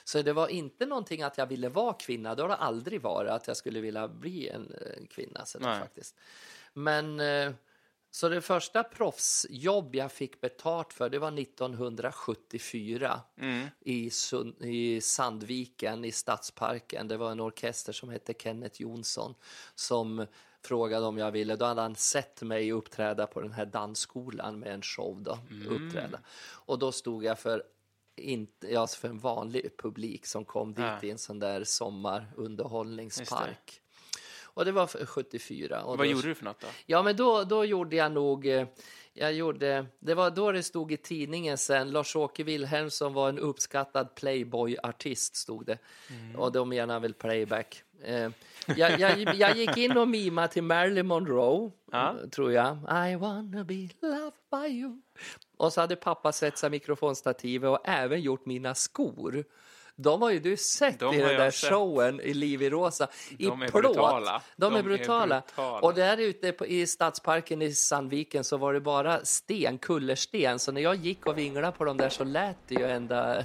[0.03, 2.35] Så det var inte någonting att jag ville vara kvinna.
[2.35, 4.73] Det har det aldrig varit att jag skulle vilja bli en,
[5.09, 5.45] kvinna.
[5.45, 6.15] Så faktiskt.
[6.73, 7.51] Men eh,
[8.13, 13.21] så det första proffsjobb jag fick betalt för det var 1974
[13.79, 17.07] i, Sund, i Sandviken i Stadsparken.
[17.07, 19.35] Det var en orkester som hette Kenneth Jonsson
[19.75, 20.25] som
[20.63, 21.55] frågade om jag ville.
[21.55, 25.23] Då hade han sett mig uppträda på den här dansskolan med en show.
[25.23, 26.19] Då, uppträda.
[26.51, 27.63] Och då stod jag för
[28.15, 30.99] inte, ja, för en vanlig publik som kom dit Ja.
[31.03, 33.81] i en sån där sommarunderhållningspark.
[34.53, 35.83] Och det var för 74.
[35.83, 36.67] Och Vad då, gjorde du för något då?
[36.85, 38.47] Ja, men då, då gjorde jag nog...
[38.47, 38.67] eh,
[39.13, 44.15] Jag gjorde, det var då det stod i tidningen sen, Lars-Åke Wilhelmsson var en uppskattad
[44.15, 45.77] Playboy-artist, stod det.
[46.37, 47.83] Och då menar väl playback.
[48.03, 48.29] Eh,
[48.77, 52.15] jag, jag, jag gick in och mimade till Marilyn Monroe, Ja.
[52.31, 52.77] tror jag.
[53.11, 55.01] I wanna be loved by you.
[55.57, 59.43] Och så hade pappa svetsat mikrofonstativet och även gjort mina skor.
[59.95, 61.69] De har ju du sett De i den där sett.
[61.69, 63.07] showen i Liv i Rosa.
[63.39, 63.81] I De är plåt.
[63.83, 64.41] brutala.
[64.57, 65.41] De, är De är brutala.
[65.55, 65.79] brutala.
[65.79, 70.59] Och där ute på, i Stadsparken i Sandviken så var det bara sten, kullersten.
[70.59, 73.43] Så när jag gick och vinglade på dem där så lät det ju ända,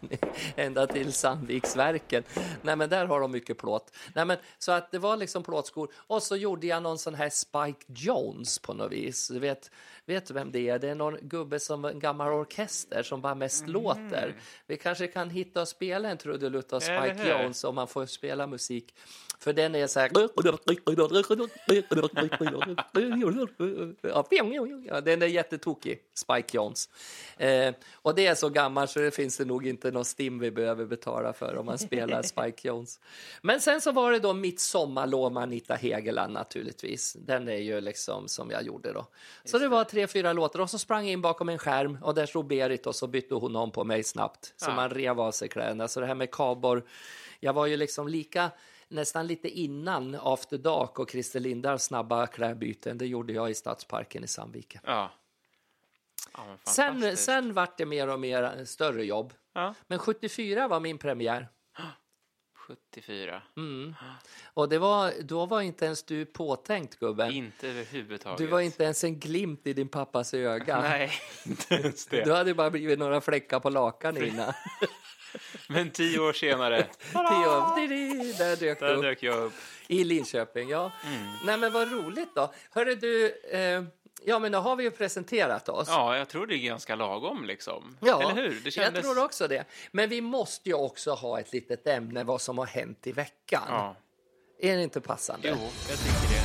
[0.56, 2.22] ända till Sandviksverken.
[2.62, 3.92] Nej men där har de mycket plåt.
[4.14, 5.92] Nej men så att det var liksom plåtskor.
[5.96, 9.28] Och så gjorde jag någon sån här Spike Jones på något vis.
[9.28, 9.70] Du vet,
[10.06, 10.78] vet du vem det är?
[10.78, 14.34] Det är någon gubbe som en gammal orkester som bara mest låter.
[14.66, 17.42] Vi kanske kan hitta och spela en trudelutt av Spike?
[17.42, 18.94] Jones om man får spela musik.
[19.42, 20.10] För den är så här...
[24.88, 26.88] Ja, den är jättetokig, Spike Jones.
[27.36, 30.50] Eh, och det är så gammal så det finns det nog inte någon stim vi
[30.50, 33.00] behöver betala för om man spelar Spike Jones.
[33.42, 37.12] Men sen så var det då Mitt sommarlov med Anita Hegeland naturligtvis.
[37.12, 39.06] Den är ju liksom som jag gjorde då.
[39.44, 42.14] Så det var tre, fyra låtar och så sprang jag in bakom en skärm och
[42.14, 44.54] där stod Berit och så bytte hon om på mig snabbt.
[44.56, 44.74] Så Ja.
[44.74, 45.88] man rev av sig kläderna.
[45.88, 46.84] Så det här med kabor,
[47.40, 48.50] jag var ju liksom lika
[48.92, 52.98] nästan lite innan After Dark och Christer Lindars snabba klädbyten.
[52.98, 54.80] Det gjorde jag i Stadsparken i Sandviken.
[54.84, 55.12] Ja.
[56.34, 59.34] ja Sen, sen vart det mer och mer eh, större jobb.
[59.52, 59.74] Ja.
[59.86, 61.48] Men 74 var min premiär.
[62.66, 63.42] 74.
[63.56, 63.94] Mm.
[64.54, 67.32] Och det var, då var inte ens du påtänkt, gubben.
[67.32, 68.38] Inte överhuvudtaget.
[68.38, 70.80] Du var inte ens en glimt i din pappas öga.
[70.80, 71.12] Nej,
[71.46, 72.24] inte ens det.
[72.24, 74.52] Du hade bara blivit några fläckar på lakan innan.
[75.66, 78.38] Men tio år senare, Tio år.
[78.38, 79.02] Där dök där upp.
[79.02, 79.52] dök jag upp.
[79.88, 80.92] I Linköping, ja.
[81.46, 82.52] Nej, men vad roligt då.
[82.70, 83.82] Hörru du, eh,
[84.24, 85.88] ja men nu har vi ju presenterat oss.
[85.88, 87.96] Ja, jag tror det är ganska lagom liksom.
[88.00, 88.60] Ja, Eller hur?
[88.64, 89.04] Det kändes...
[89.04, 89.64] jag tror också det.
[89.90, 93.62] Men vi måste ju också ha ett litet ämne vad som har hänt i veckan.
[93.68, 93.96] Ja.
[94.60, 95.48] Är det inte passande?
[95.48, 95.56] Jo,
[95.88, 96.42] jag tycker det.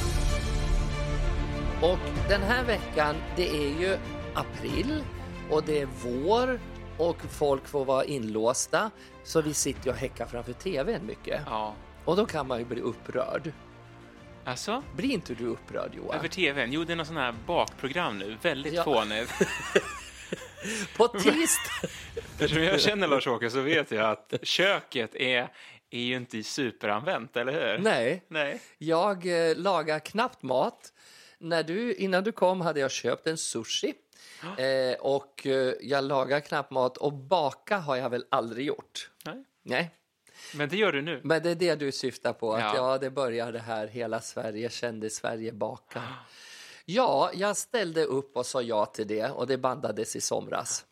[1.81, 3.97] Och den här veckan, det är ju
[4.35, 5.03] april
[5.51, 6.59] och det är vår
[6.97, 8.91] och folk får vara inlåsta.
[9.23, 11.41] Så vi sitter och häckar framför tvn mycket.
[11.45, 11.75] Ja.
[12.05, 13.51] Och då kan man ju bli upprörd.
[14.45, 14.83] Alltså?
[14.95, 16.15] Blir inte du upprörd Johan?
[16.17, 16.71] Över tvn?
[16.71, 18.37] Jo, det är någon sån här bakprogram nu.
[18.41, 18.83] Väldigt Ja.
[18.83, 19.31] fånigt.
[20.97, 21.87] På tisdag...
[22.39, 25.47] Eftersom jag känner Lars-Åke så vet jag att köket är,
[25.89, 27.83] är ju inte superanvänt, eller hur?
[27.83, 28.61] Nej, Nej.
[28.77, 30.93] jag eh, lagar knappt mat.
[31.39, 33.93] När du, innan du kom hade jag köpt en sushi.
[34.57, 39.09] Eh, och eh, jag lagar knappt mat och baka har jag väl aldrig gjort.
[39.25, 39.43] Nej.
[39.63, 39.91] Nej,
[40.55, 41.21] Men det gör du nu.
[41.23, 42.53] men det är det du syftar på.
[42.53, 42.75] Att Ja.
[42.75, 46.13] ja, det börjar det här hela Sverige, kände Sverige bakar.
[46.85, 50.85] Ja, jag ställde upp och sa ja till det och det bandades i somras.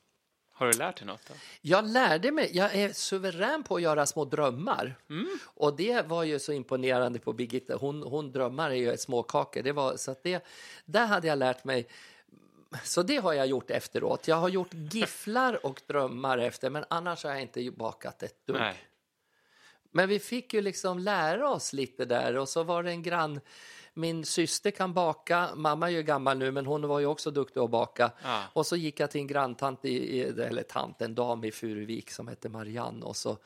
[0.57, 1.33] Har du lärt dig något då?
[1.61, 4.95] Jag lärde mig, jag är suverän på att göra små drömmar.
[5.43, 7.75] Och det var ju så imponerande på Birgitta.
[7.75, 9.61] Hon, hon drömmar är ju småkakor.
[9.63, 10.45] Det var, så att det,
[10.85, 11.87] där hade jag lärt mig.
[12.83, 14.27] Så det har jag gjort efteråt.
[14.27, 18.59] Jag har gjort gifflar och drömmar efter, men annars har jag inte bakat ett dugg.
[18.59, 18.75] Nej.
[19.91, 23.39] Men vi fick ju liksom lära oss lite där och så var det en grann
[23.97, 27.59] min syster kan baka, mamma är ju gammal nu men hon var ju också duktig
[27.59, 28.11] att baka.
[28.23, 28.43] Ja.
[28.53, 32.27] Och så gick jag till en granntant, i, eller tant, en dam i Furuvik som
[32.27, 33.37] hette Marianne och så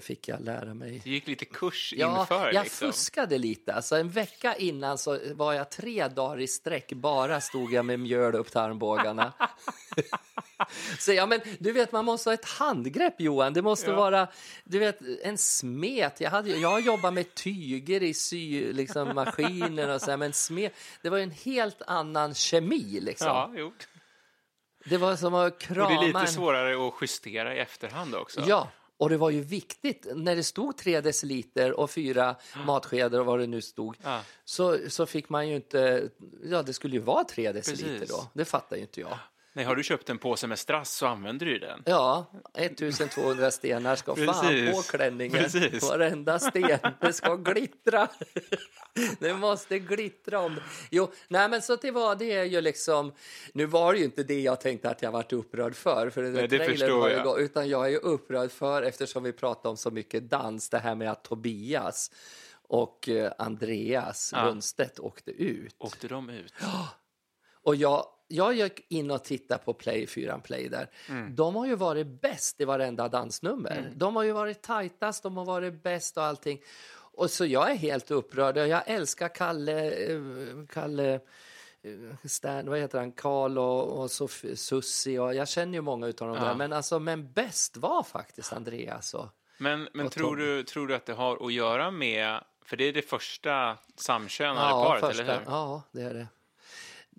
[0.00, 2.52] fick jag lära mig Du gick lite kurs Ja, inför.
[2.52, 2.88] jag liksom.
[2.92, 3.74] fuskade lite.
[3.74, 6.92] Alltså, en vecka innan så var jag tre dagar i sträck.
[6.92, 9.32] Bara stod jag med mjöl upp till armbågarna.
[10.98, 13.52] så ja, men du vet, man måste ha ett handgrepp, Johan.
[13.52, 13.96] Det måste Ja.
[13.96, 14.28] vara
[14.64, 16.20] du vet, en smet.
[16.20, 20.72] Jag, hade, jag jobbat med tyger i sy, liksom, maskiner och så här, men smet,
[21.02, 23.00] det var en helt annan kemi.
[23.00, 23.26] Liksom.
[23.28, 23.72] Ja, jo.
[24.84, 28.44] Det var som att Och krama det är lite svårare att justera i efterhand också.
[28.46, 30.06] Ja, och det var ju viktigt.
[30.14, 34.20] När det stod tre deciliter och fyra matskedar och vad det nu stod Ja.
[34.44, 36.08] så, så fick man ju inte...
[36.44, 38.08] Ja, det skulle ju vara tre deciliter Precis.
[38.08, 38.26] då.
[38.34, 39.18] Det fattar ju inte jag.
[39.52, 41.82] Nej, har du köpt en påse med strass så använder du den.
[41.86, 45.38] Ja, 1200 stenar ska fan på klänningen.
[45.42, 45.82] Precis.
[45.88, 46.78] Varenda sten.
[47.00, 48.08] Det ska glittra.
[49.18, 50.62] Det måste glittra om det.
[50.90, 53.12] Jo, nej men så det var det är ju liksom.
[53.52, 56.32] Nu var det ju inte det jag tänkte att jag varit upprörd för, för den
[56.32, 59.70] Nej, det trailern har ju gått- utan jag är ju upprörd för eftersom vi pratar
[59.70, 62.10] om så mycket dans, det här med att Tobias
[62.62, 64.44] och eh, Andreas Ja.
[64.44, 65.74] Lundstedt åkte ut.
[65.78, 66.54] Åkte de ut?
[67.62, 70.90] Och jag, jag gick in och tittade på Play, 4 Play där.
[71.08, 71.34] Mm.
[71.36, 73.92] De har ju varit bäst i varenda dansnummer.
[73.96, 76.60] De har ju varit tajtast, de har varit bäst och allting.
[76.92, 78.56] Och så jag är helt upprörd.
[78.56, 80.20] Jag älskar Kalle, eh,
[80.68, 81.90] Kalle eh,
[82.28, 86.28] Stern, vad heter han, Karl och, och Sof- Sussi och jag känner ju många utav
[86.28, 86.44] dem Ja.
[86.44, 86.54] där.
[86.54, 89.14] Men, alltså, men bäst var faktiskt Andreas.
[89.14, 89.26] Och,
[89.58, 90.36] Men, men Och tror, Tom.
[90.36, 92.40] du, tror du att det har att göra med...
[92.64, 95.42] För det är det första samkönade ja, paret, första, eller hur?
[95.46, 96.26] ja, det är det.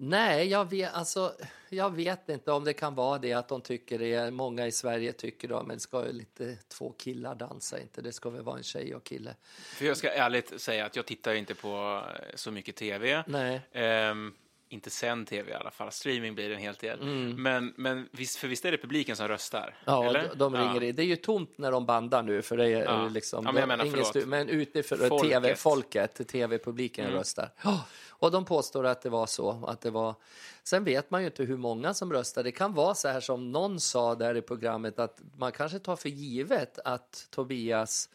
[0.01, 1.33] Nej, jag vet, alltså,
[1.69, 4.13] jag vet inte om det kan vara det att de tycker det.
[4.13, 8.01] är- Många i Sverige tycker då, men ska lite två killar dansa inte?
[8.01, 9.35] Det ska väl vara en tjej och kille?
[9.75, 13.23] För jag ska ärligt säga att jag tittar inte på eh, så mycket tv.
[13.27, 13.61] Nej.
[13.71, 14.33] Ehm,
[14.71, 15.91] inte sen tv i alla fall.
[15.91, 17.01] Streaming blir det en hel del.
[17.01, 17.43] Mm.
[17.43, 19.75] Men, men visst, för visst är det publiken som röstar?
[19.85, 20.31] Ja, eller?
[20.35, 20.83] de, ringer ja.
[20.87, 20.95] in.
[20.95, 23.07] Det är ju tomt när de bandar nu, för det är Ja.
[23.07, 23.45] liksom...
[23.45, 25.31] Ja, men jag menar, ingen stu- men för Folket.
[25.31, 25.43] Mm.
[25.43, 27.49] tv-folket, tv-publiken röstar.
[27.63, 27.85] Ja,
[28.19, 29.65] och de påstår att det var så.
[29.67, 30.15] Att det var...
[30.63, 32.43] Sen vet man ju inte hur många som röstar.
[32.43, 35.95] Det kan vara så här som någon sa där i programmet att man kanske tar
[35.95, 38.09] för givet att Tobias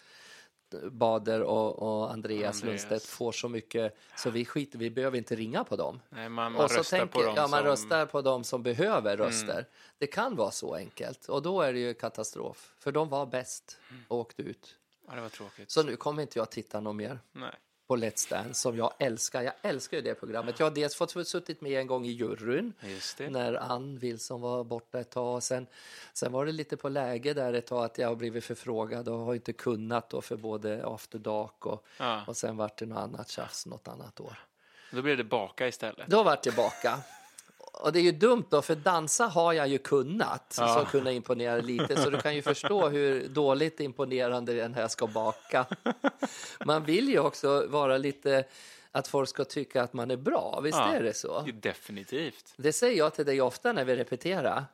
[0.90, 2.64] Bader och, och Andreas, Andreas.
[2.64, 6.00] Lundstedt får så mycket så vi skiter, vi behöver inte ringa på dem.
[6.08, 7.58] Nej, man, man Och så röstar tänker, på dem ja, man som...
[7.58, 7.70] Mm.
[7.70, 9.66] röstar på dem som behöver röster.
[9.98, 12.74] Det kan vara så enkelt och då är det ju katastrof.
[12.78, 14.76] För de var bäst och åkte ut.
[15.08, 15.70] Ja, det var tråkigt.
[15.70, 17.54] Så nu kommer inte jag titta någon mer Nej.
[17.86, 19.42] På Let's Dance som jag älskar.
[19.42, 20.58] Jag älskar ju det programmet.
[20.58, 22.72] Jag har dels fått suttit med en gång i juryn
[23.18, 23.30] det.
[23.30, 25.42] när Ann Wilson var borta ett tag.
[25.42, 25.66] Sen,
[26.12, 29.18] sen var det lite på läge där ett tag att jag har blivit förfrågad och
[29.18, 32.24] har inte kunnat då för både After Dark och, Ja.
[32.26, 34.38] och sen vart det något annat tjafs något annat år.
[34.92, 36.06] Då blev det baka istället.
[36.08, 36.98] Då var jag tillbaka.
[37.80, 40.74] Och det är ju dumt då, för dansa har jag ju kunnat, Ja.
[40.74, 41.96] så kunna imponera lite.
[42.02, 45.66] Så du kan ju förstå hur dåligt imponerande den här ska baka.
[46.64, 48.44] Man vill ju också vara lite,
[48.92, 50.92] att folk ska tycka att man är bra, visst Ja.
[50.92, 51.40] är det så?
[51.54, 52.54] Definitivt.
[52.56, 54.64] Det säger jag till dig ofta när vi repeterar.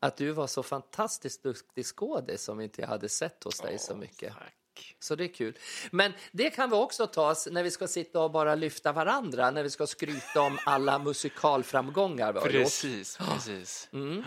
[0.00, 3.96] Att du var så fantastiskt duktig skådis som inte jag hade sett hos dig så
[3.96, 4.32] mycket.
[4.34, 4.52] Tack.
[5.00, 5.58] Så det är kul.
[5.90, 9.50] Men det kan vi också ta oss när vi ska sitta och bara lyfta varandra,
[9.50, 12.62] när vi ska skryta om alla musikalframgångar vi har gjort.
[12.62, 13.88] Precis, precis.
[13.92, 14.24] Mm.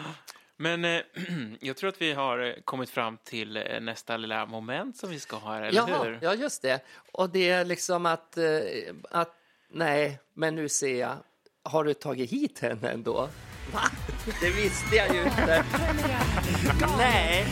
[0.57, 1.01] Men eh,
[1.59, 5.19] jag tror att vi har eh, kommit fram till eh, nästa lilla moment som vi
[5.19, 6.19] ska ha här, eller Jaha, hur?
[6.21, 6.81] ja just det.
[7.11, 8.45] Och det är liksom att, eh,
[9.11, 9.33] att,
[9.71, 11.17] nej, men nu ser jag,
[11.63, 13.29] har du tagit hit henne ändå?
[13.73, 13.81] Va?
[14.41, 15.65] Det visste jag ju inte.
[16.97, 17.45] Nej.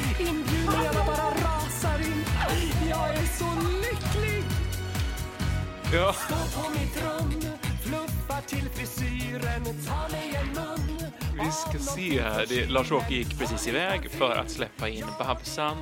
[5.94, 6.14] Ja.
[6.14, 7.42] Står på mitt rum,
[7.84, 11.12] fluffar till frisyren, tar mig en mun.
[11.46, 12.46] Vi ska se här.
[12.50, 15.78] Det, Lars-Åke gick precis iväg för att släppa in Babsan.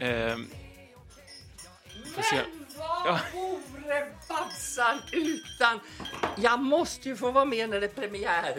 [0.00, 0.46] Ehm,
[2.14, 2.36] får se.
[2.78, 3.18] Ja.
[3.32, 5.80] vore Babsan utan...
[6.36, 8.54] Jag måste ju få vara med när det är premiär.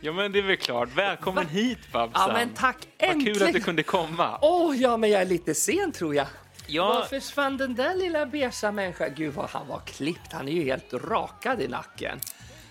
[0.00, 0.88] ja, men det är väl klart.
[0.94, 2.28] Välkommen hit, Babsan.
[2.28, 2.76] Ja, men tack.
[3.00, 4.38] Vad kul att du kunde komma.
[4.42, 6.26] Åh, ja, men jag är lite sen tror jag.
[6.70, 6.92] Ja.
[6.92, 9.14] Var försvann den där lilla beiga människan?
[9.16, 10.32] Gud vad han var klippt.
[10.32, 12.20] Han är ju helt rakad i nacken.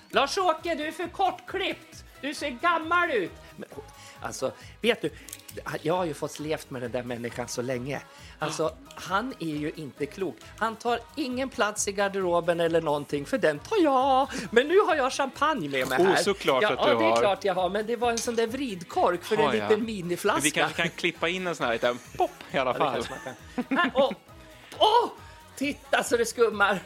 [0.10, 2.04] Lars-Åke, du är för kortklippt.
[2.22, 3.32] Du ser gammal ut.
[3.56, 3.70] Men,
[4.22, 5.10] alltså, vet du,
[5.82, 8.02] jag har ju fått levt med den där människan så länge.
[8.40, 10.36] Alltså, han är ju inte klok.
[10.58, 14.28] Han tar ingen plats i garderoben eller någonting, för den tar jag.
[14.52, 16.16] Men nu har jag champagne med mig Oh, här.
[16.16, 17.20] såklart ja, att du ja, det är har.
[17.20, 20.42] klart jag har, men det var en sån där vridkork för Har en liten miniflaska.
[20.42, 23.04] Vi kanske kan klippa in en sån här liten pop i alla fall.
[23.56, 24.14] Ah, och,
[24.78, 25.10] Åh!
[25.56, 26.80] Titta så det skummar!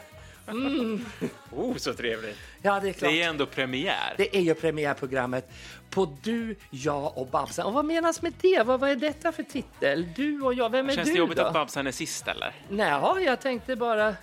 [1.50, 2.36] Oh, så trevligt.
[2.62, 3.10] Ja, det är klart.
[3.10, 4.14] Det är ändå premiär.
[4.16, 5.50] Det är ju premiärprogrammet
[5.90, 7.66] på Du, jag och Babsan.
[7.66, 8.62] Och vad menas med det?
[8.66, 10.06] Vad, vad är detta för titel?
[10.16, 11.44] Du och jag, vem är Känns du det jobbigt då?
[11.44, 12.52] att Babsan är sist, eller?
[12.68, 14.14] Nej, jag tänkte bara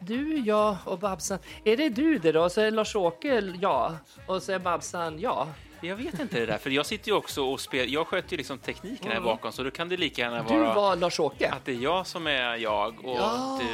[0.00, 1.38] du, jag och Babsan.
[1.64, 2.48] Är det du det då?
[2.50, 5.48] Så är Lars-Åke ja och så är Babsan ja.
[5.82, 7.86] Jag vet inte det där, för jag sitter ju också och spelar.
[7.86, 10.74] Jag sköter ju liksom tekniken här bakom, så då kan det lika gärna Du vara
[10.74, 11.48] var Lars-Åke.
[11.50, 13.66] att det är jag som är jag och Ja, du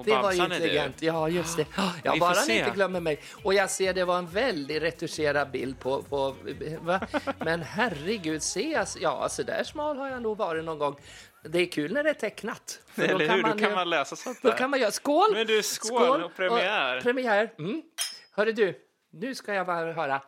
[0.00, 1.02] och det var ju intelligent.
[1.02, 1.66] Ja, just det.
[1.76, 2.58] Ja, Vi får bara se.
[2.58, 3.20] inte glömmer mig.
[3.44, 6.02] Och jag ser det var en väldigt retuscherad bild på...
[6.02, 6.36] på
[6.80, 7.00] va?
[7.38, 10.96] Men herregud, se, alltså, ja, så där smal har jag nog varit någon gång.
[11.44, 12.80] Det är kul när det är tecknat.
[12.94, 13.42] För Eller hur?
[13.42, 14.56] Då kan ju- man läsa sånt Då där.
[14.58, 15.30] kan man göra skål!
[15.32, 17.00] Men du, skål och premiär.
[17.00, 17.52] premiär.
[17.58, 17.82] Mm.
[18.32, 18.78] Hörru du,
[19.12, 20.22] nu ska jag bara höra.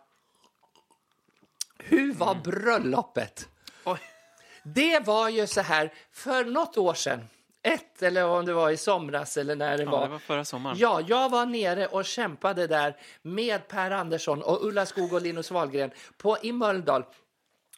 [1.78, 2.42] Hur var Mm.
[2.42, 3.48] bröllopet?
[3.84, 3.98] Oj.
[4.64, 7.28] Det var ju så här, för något år sedan,
[7.62, 10.02] ett eller om det var i somras eller när det Ja, var.
[10.04, 10.76] det var förra sommaren.
[10.78, 15.50] Ja, jag var nere och kämpade där med Per Andersson och Ulla Skog och Linus
[15.50, 17.04] Wahlgren på, i Mölndal.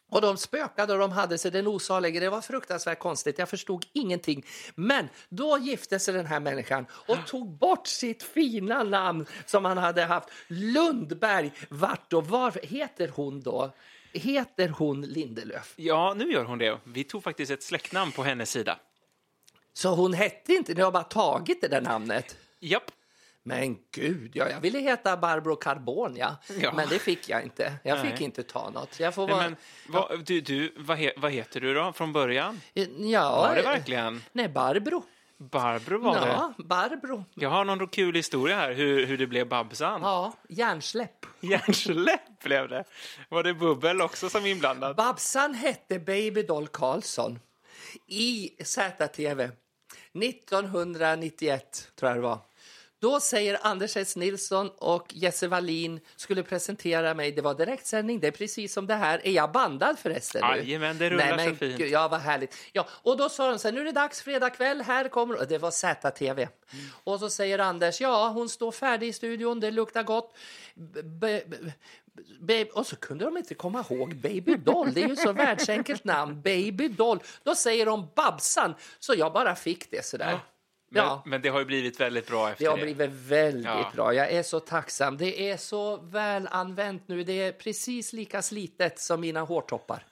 [0.09, 2.19] Och de spökade och de hade sig den osalige.
[2.19, 3.39] Det var fruktansvärt konstigt.
[3.39, 4.45] Jag förstod ingenting.
[4.75, 9.77] Men då gifte sig den här människan och tog bort sitt fina namn som han
[9.77, 10.29] hade haft.
[10.47, 11.51] Lundberg.
[11.69, 13.71] Vart och var heter hon då?
[14.13, 15.73] Heter hon Lindelöf?
[15.75, 16.77] Ja, nu gör hon det.
[16.83, 18.79] Vi tog faktiskt ett släktnamn på hennes sida.
[19.77, 22.37] Så hon hette inte, ni har bara tagit det där namnet.
[22.59, 22.91] Japp.
[23.43, 26.35] Men gud, ja, jag ville heta Barbro Carbon, ja.
[26.73, 27.73] Men det fick jag inte.
[27.83, 28.11] Jag Nej.
[28.11, 28.99] fick inte ta något.
[28.99, 29.43] Jag får Nej, vara...
[29.49, 29.55] men,
[29.87, 32.61] vad, du, du, vad, he, vad heter du då från början?
[32.97, 34.23] ja, Var det verkligen?
[34.31, 35.03] Nej, Barbro.
[35.37, 36.27] Barbro var det.
[36.27, 37.25] Ja, Barbro.
[37.33, 40.01] Jag har någon kul historia här hur, hur det blev Babsan.
[40.01, 41.25] Ja, hjärnsläpp.
[41.39, 42.83] Hjärnsläpp blev det.
[43.29, 44.95] Var det bubbel också som inblandad?
[44.95, 47.39] Babsan hette Baby Doll Karlsson
[48.07, 49.49] i ZTV
[50.23, 52.39] 1991, tror jag det var.
[52.99, 54.15] Då säger Anders S.
[54.15, 57.31] Nilsson och Jesse Wallin skulle presentera mig.
[57.31, 59.21] Det var direktsändning, det är precis som det här.
[59.27, 60.41] Är jag bandad förresten?
[60.41, 61.77] Jajamän, det rullar Nej, men så fint.
[61.77, 62.55] gud, Ja, vad härligt.
[62.71, 65.39] Ja, och då sa de så här, nu är det dags, fredag kväll, här kommer...
[65.39, 66.41] Och det var ZTV.
[66.41, 66.85] Mm.
[67.03, 70.35] Och så säger Anders, ja, hon står färdig i studion, det luktar gott.
[71.03, 71.41] B-
[72.15, 74.93] b- b- Babe, och så kunde de inte komma ihåg Baby Doll.
[74.93, 76.41] Det är ju så världsenkelt namn.
[76.41, 77.19] Baby Doll.
[77.43, 78.75] Då säger de Babsan.
[78.99, 80.39] Så jag bara fick det sådär.
[80.89, 81.23] Men, Ja.
[81.25, 82.83] men det har ju blivit väldigt bra efter Det har det.
[82.83, 83.91] blivit väldigt Ja.
[83.95, 84.13] bra.
[84.13, 85.17] Jag är så tacksam.
[85.17, 87.23] Det är så väl använt nu.
[87.23, 90.05] Det är precis lika slitet som mina hårtoppar.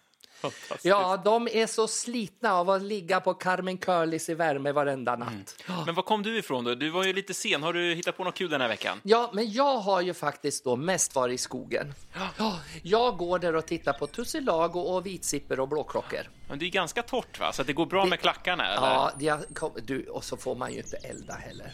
[0.81, 5.63] Ja, de är så slitna av att ligga på Carmen Curlys i värme varenda natt.
[5.85, 6.75] Men var kom du ifrån då?
[6.75, 7.63] Du var ju lite sen.
[7.63, 8.99] Har du hittat på något kul den här veckan?
[9.03, 11.93] Ja, men jag har ju faktiskt då mest varit i skogen.
[12.37, 16.29] Ja, jag går där och tittar på tussilago och vitsipper och blåklockor.
[16.49, 17.51] Men det är ganska torrt va?
[17.53, 18.87] Så det går bra med klackarna eller?
[18.87, 21.71] Ja, det kom, du, och så får man ju inte elda heller.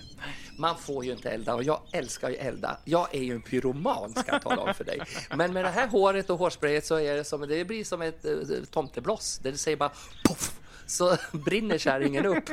[0.58, 2.78] Man får ju inte elda och jag älskar ju elda.
[2.86, 5.02] Jag är ju en pyroman ska jag tala om för dig.
[5.36, 8.26] Men med det här håret och hårsprayet så är det som, det blir som ett
[8.26, 9.40] uh, tomtebloss.
[9.44, 9.92] Det säger bara
[10.26, 12.44] poff så brinner kärringen upp.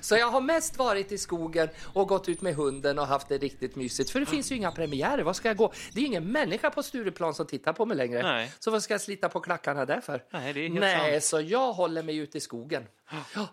[0.00, 3.38] Så jag har mest varit i skogen och gått ut med hunden och haft det
[3.38, 4.10] riktigt mysigt.
[4.10, 5.22] För det finns ju inga premiärer.
[5.22, 5.72] Vad ska jag gå?
[5.92, 8.22] Det är ingen människa på Stureplan som tittar på mig längre.
[8.22, 8.52] Nej.
[8.58, 10.24] Så vad ska jag slita på klackarna där för?
[10.30, 11.24] Nej, det är helt Nej, sant.
[11.24, 12.84] så jag håller mig ute i skogen.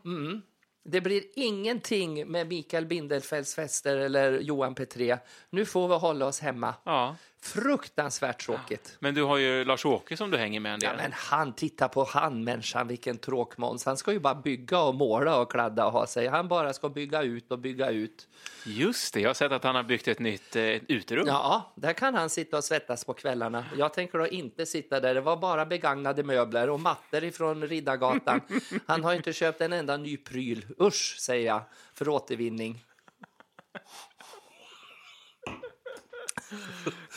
[0.05, 0.41] Mm.
[0.87, 5.17] Det blir ingenting med Mikael Bindelfelds fester eller Johan Petré.
[5.49, 6.75] Nu får vi hålla oss hemma.
[6.83, 7.15] Ja.
[7.45, 8.97] Fruktansvärt tråkigt.
[8.99, 10.89] Men du har ju Lars-Åke som du hänger med en del.
[10.97, 13.85] Ja, men han, titta på han människan, vilken tråkmåns.
[13.85, 16.27] Han ska ju bara bygga och måla och kladda och ha sig.
[16.27, 18.27] Han bara ska bygga ut och bygga ut.
[18.65, 21.27] Just det, jag har sett att han har byggt ett nytt eh, uterum.
[21.27, 23.65] Ja, där kan han sitta och svettas på kvällarna.
[23.77, 25.13] Jag tänker då inte sitta där.
[25.13, 28.41] Det var bara begagnade möbler och mattor ifrån Riddargatan.
[28.85, 30.65] Han har inte köpt en enda ny pryl.
[30.81, 31.61] Usch, säger jag,
[31.93, 32.83] för återvinning.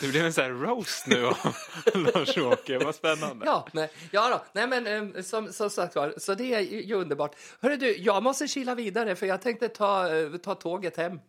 [0.01, 1.37] Det blev en sån här roast nu av
[1.93, 2.77] Lars-Åke.
[2.77, 3.45] Vad spännande.
[3.45, 4.41] Ja, nej, ja då.
[4.53, 7.35] nej men eh, som, som sagt var, så det är ju ju underbart.
[7.61, 11.19] Hörru du, jag måste kila vidare för jag tänkte ta, eh, ta tåget hem.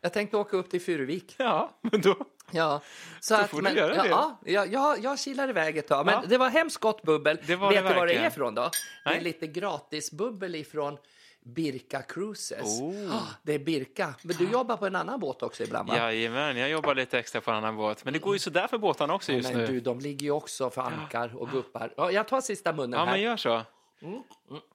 [0.00, 1.34] Jag tänkte åka upp till Furuvik.
[1.38, 2.16] Ja, men då...
[2.50, 2.80] Ja,
[3.20, 4.08] så att, får du men, göra det.
[4.08, 6.06] ja, ja, jag, jag kilar iväg ett tag.
[6.06, 6.22] Men Ja.
[6.28, 7.38] det var hemskt gott bubbel.
[7.46, 8.24] Det var Vet det du vad det verkligen.
[8.24, 8.62] är ifrån då?
[9.04, 9.24] Det är Nej.
[9.24, 10.98] lite gratis bubbel ifrån
[11.44, 12.80] Birka Cruises.
[12.80, 13.14] Oh.
[13.16, 14.14] Ah, det är Birka.
[14.22, 15.96] Men du jobbar på en annan båt också ibland va?
[15.96, 18.04] Jajamän, jag jobbar lite extra på en annan båt.
[18.04, 19.66] Men det går ju sådär för båtarna också just Men nu.
[19.66, 21.92] du, de ligger ju också för ankar och guppar.
[21.96, 23.12] Ja, jag tar sista munnen Ja, här.
[23.12, 23.62] men gör så.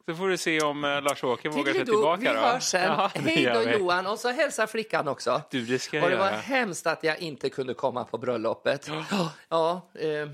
[0.05, 2.33] Så får du se om eh, Lars-Åke vågar sig tillbaka vi då.
[2.33, 2.81] hörs sen.
[2.97, 3.71] Ja, Hej då.
[3.71, 4.07] Johan.
[4.07, 5.41] Och så hälsa flickan också.
[5.51, 8.89] Du, det ska och det var hemskt att jag inte kunde komma på bröllopet.
[9.11, 10.29] Ja, ja eh,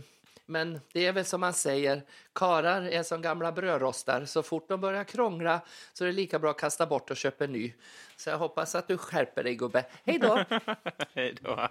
[0.45, 4.25] men det är väl som man säger, karar är som gamla brödrostar.
[4.25, 5.61] Så fort de börjar krångla
[5.93, 7.73] så är det lika bra att kasta bort och köpa en ny.
[8.15, 9.85] Så jag hoppas att du skärper dig gubbe.
[10.05, 10.43] Hej då!
[11.15, 11.69] Hej då.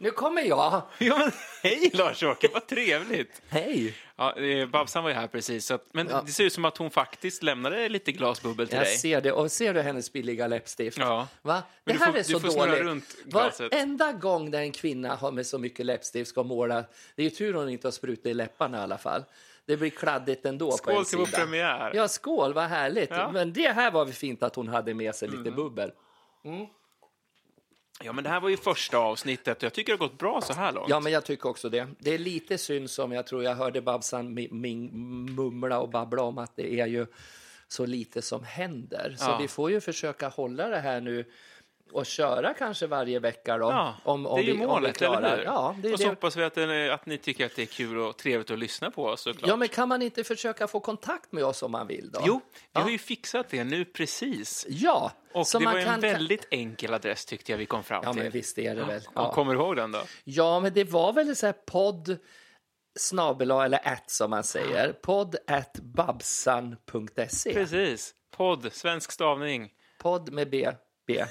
[0.00, 0.82] Nu kommer jag!
[0.98, 1.30] Ja, men,
[1.62, 3.42] hej Lars-Åke, vad trevligt!
[3.48, 3.94] Hej!
[4.16, 6.22] Ja, eh, Babsan var ju här precis, så att, men Ja.
[6.26, 8.96] det ser ut som att hon faktiskt lämnade lite glasbubbel till Jag dig.
[8.96, 9.32] ser det.
[9.32, 10.98] Och ser du hennes billiga läppstift?
[10.98, 11.28] Ja.
[11.42, 11.54] Va?
[11.54, 12.82] Det Men du här får- är du så får snurra dåligt.
[12.82, 13.72] runt glaset.
[13.72, 16.84] Varenda gång där en kvinna har med så mycket läppstift ska måla,
[17.16, 19.24] det är ju tur hon inte har sprutat i läpparna i alla fall.
[19.66, 21.38] Det blir kladdigt ändå på Skål en till vår sida.
[21.38, 21.92] premiär.
[21.94, 23.10] Ja, skål, vad härligt.
[23.10, 23.30] Ja.
[23.32, 25.40] Men det här var väl fint att hon hade med sig lite
[26.44, 26.66] Mm.
[28.02, 30.40] Ja, men det här var ju första avsnittet och jag tycker det har gått bra
[30.40, 30.88] så här långt.
[30.90, 31.88] Ja, men jag tycker också det.
[31.98, 34.34] Det är lite synd som jag tror jag hörde Babsan
[35.34, 37.06] mumla och babbla om att det är ju
[37.68, 39.14] så lite som händer.
[39.18, 39.38] Så Ja.
[39.40, 41.24] vi får ju försöka hålla det här nu
[41.92, 43.64] och köra kanske varje vecka då.
[43.70, 45.18] Ja, om, om det är ju vi, om vi målet, klarar.
[45.22, 45.44] eller hur?
[45.44, 46.10] Ja, det är och så det.
[46.10, 46.58] hoppas vi att,
[47.00, 49.48] att ni tycker att det är kul och trevligt att lyssna på oss såklart.
[49.48, 52.20] Ja, men kan man inte försöka få kontakt med oss om man vill då?
[52.26, 52.80] Jo, vi Ja.
[52.80, 54.66] har ju fixat det nu precis.
[54.68, 55.94] Ja, Och det var kan...
[55.94, 58.22] en väldigt enkel adress tyckte jag vi kom fram Ja, till.
[58.22, 59.00] men visst är det väl.
[59.04, 59.10] Ja.
[59.14, 59.32] Ja.
[59.32, 60.00] Kommer du ihåg den då?
[60.24, 62.16] Ja, men det var väl så här podd
[62.98, 64.92] snabel eller at som man säger.
[64.92, 67.52] Podd at babsan.se.
[67.54, 68.14] Precis.
[68.36, 69.70] Podd, svensk stavning.
[70.02, 70.70] Podd med B.
[71.06, 71.24] B.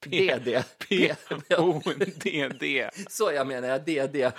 [0.00, 0.62] DD.
[0.88, 1.14] P
[1.58, 1.82] O
[2.16, 2.90] D D.
[3.08, 4.30] Så jag menar jag, DD.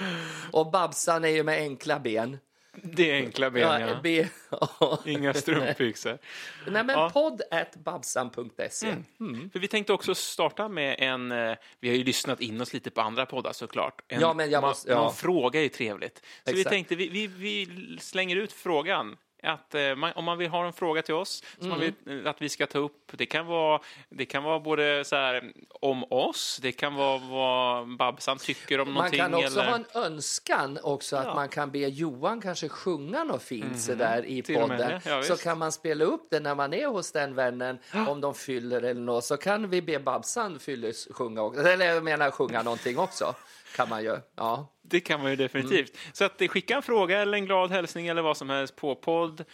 [0.51, 2.37] Och Babsan är ju med enkla ben.
[2.83, 3.99] Det är enkla ben, Ja, ja.
[4.03, 4.27] B.
[5.11, 6.17] Inga strumpbyxor.
[6.67, 6.99] Nej, men Ja.
[7.01, 7.11] Mm.
[7.11, 8.95] podd at babsan.se.
[9.53, 11.31] För vi tänkte också starta med en...
[11.31, 14.01] eh, Vi har ju lyssnat in oss lite på andra poddar såklart.
[14.07, 14.95] En, Ja, men jag man, måste- ja.
[15.03, 16.17] Någon fråga är ju trevligt.
[16.17, 16.69] Så vi Exakt.
[16.73, 19.17] tänkte vi, vi, vi slänger ut frågan.
[19.43, 21.93] Att, eh, man, om man vill ha en fråga till oss som man Mm.
[22.05, 23.11] vill eh, att vi ska ta upp.
[23.11, 27.97] Det kan vara, det kan vara både så här, om oss, det kan vara vad
[27.97, 29.19] Babsan tycker om Man någonting.
[29.19, 29.69] kan också eller...
[29.69, 31.35] ha en önskan också att Ja.
[31.35, 34.41] man kan be Johan kanske sjunga något fint så där i.
[34.41, 35.01] Till podden.
[35.05, 38.33] ja, så kan man spela upp det när man är hos den vännen om de
[38.35, 39.23] fyller eller något.
[39.25, 41.41] Så kan vi be Babsan fylles sjunga.
[41.69, 43.35] Eller jag menar sjunga någonting också.
[43.75, 44.17] Kan man ju.
[44.35, 44.67] Ja.
[44.91, 45.89] Det kan man ju definitivt.
[45.89, 46.11] Mm.
[46.13, 48.95] Så att, eh, skicka en fråga eller en glad hälsning eller vad som helst på
[48.95, 49.45] podd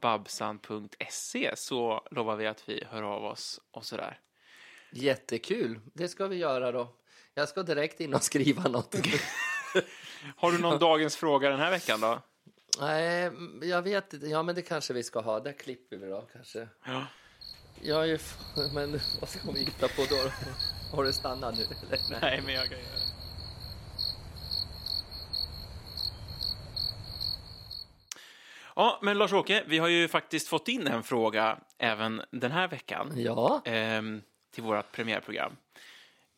[0.00, 4.18] babsan.se så lovar vi att vi hör av oss och sådär.
[4.92, 5.80] Jättekul.
[5.94, 6.94] Det ska vi göra då.
[7.34, 8.94] Jag ska direkt in och skriva något.
[10.36, 12.22] Har du någon dagens fråga den här veckan då?
[12.80, 13.30] Nej,
[13.62, 14.26] jag vet inte.
[14.26, 15.40] Ja, men det kanske vi ska ha.
[15.40, 16.68] Där klipper vi då kanske.
[16.84, 17.06] Ja.
[17.82, 18.18] Jag är ju...
[18.74, 20.30] Men vad ska vi hitta på då?
[20.96, 21.62] Har du stannat nu?
[21.62, 21.98] Eller?
[22.10, 22.18] Nej.
[22.20, 23.09] Nej, men jag kan göra det.
[28.80, 33.12] Ja, men Lars-Åke, vi har ju faktiskt fått in en fråga även den här veckan
[33.16, 33.62] Ja.
[33.64, 34.22] ehm,
[34.54, 35.56] till vårt premiärprogram.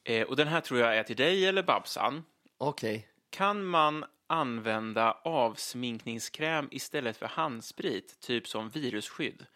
[0.04, 2.24] Eh, och den här tror jag är till dig eller Babsan.
[2.58, 3.08] Okej.
[3.30, 9.46] Kan man använda avsminkningskräm istället för handsprit, typ som virusskydd?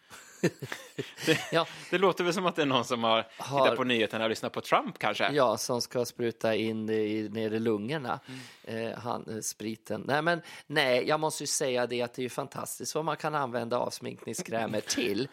[1.25, 1.67] det, Ja.
[1.91, 4.29] det låter väl som att det är någon som har, Har- tittat på nyheterna och
[4.29, 5.29] lyssnat på Trump kanske?
[5.33, 8.19] Ja, som ska spruta in i, ner i lungorna,
[8.63, 10.03] eh, han, eh, spriten.
[10.07, 13.35] Nej, men nej, jag måste ju säga det att det är fantastiskt vad man kan
[13.35, 15.27] använda avsminkningskrämer till.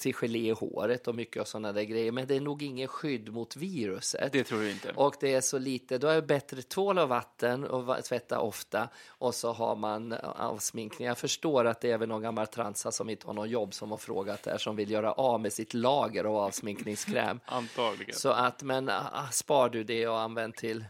[0.00, 2.12] Till gelé i håret och mycket av sådana där grejer.
[2.12, 4.32] Men det är nog ingen skydd mot viruset.
[4.32, 4.92] Det tror du inte?
[4.92, 8.88] Och det är så lite, då är det bättre tvål och vatten och tvätta ofta
[9.08, 11.08] och så har man avsminkning.
[11.08, 13.90] Jag förstår att det är väl någon gammal transa som inte har någon jobb som
[13.90, 17.40] har frågat där som vill göra av med sitt lager av avsminkningskräm.
[17.46, 18.14] Antagligen.
[18.14, 20.84] Så att, men ah, spar du det och använd till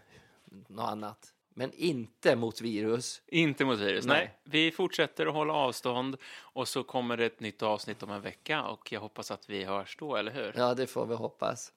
[0.69, 1.35] något annat.
[1.55, 3.23] Men inte mot virus.
[3.27, 4.17] Inte mot virus, nej.
[4.17, 4.39] Nej.
[4.45, 8.63] Vi fortsätter att hålla avstånd och så kommer det ett nytt avsnitt om en vecka
[8.63, 10.53] och jag hoppas att vi hörs då, eller hur?
[10.57, 11.73] Ja, det får vi hoppas.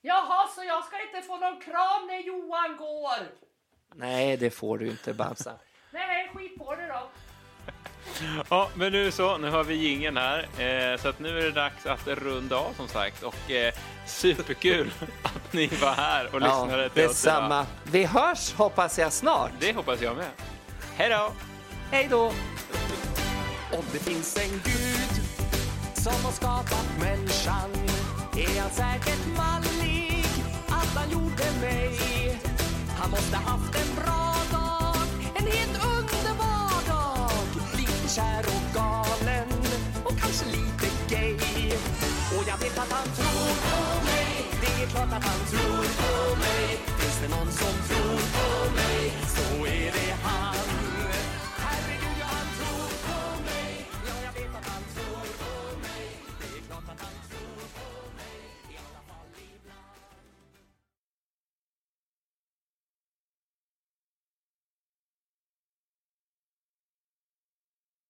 [0.00, 3.28] Jaha, så jag ska inte få någon kram när Johan går?
[3.94, 5.54] Nej, det får du inte, Babsan.
[5.90, 7.00] Nej, skit på det då.
[8.50, 11.50] Ja, men nu så, nu har vi gingen här, eh, så att nu är det
[11.50, 13.74] dags att runda av som sagt och eh,
[14.06, 14.90] superkul
[15.22, 17.08] att ni var här och lyssnade till oss idag.
[17.10, 17.66] detsamma.
[17.82, 19.50] Vi hörs, hoppas jag, snart.
[19.60, 20.30] Det hoppas jag med.
[20.96, 21.32] Hej då!
[21.90, 22.32] Hej då!
[23.72, 25.22] Om det finns en gud
[25.94, 27.70] som har skapat människan
[28.36, 30.24] är han säkert mallig
[30.68, 31.98] att han gjorde mig.
[32.98, 34.96] Han måste haft en bra dag,
[35.36, 35.84] en helt
[45.02, 46.64] att han tror på mig.
[46.98, 49.27] Finns det någon som tror på mig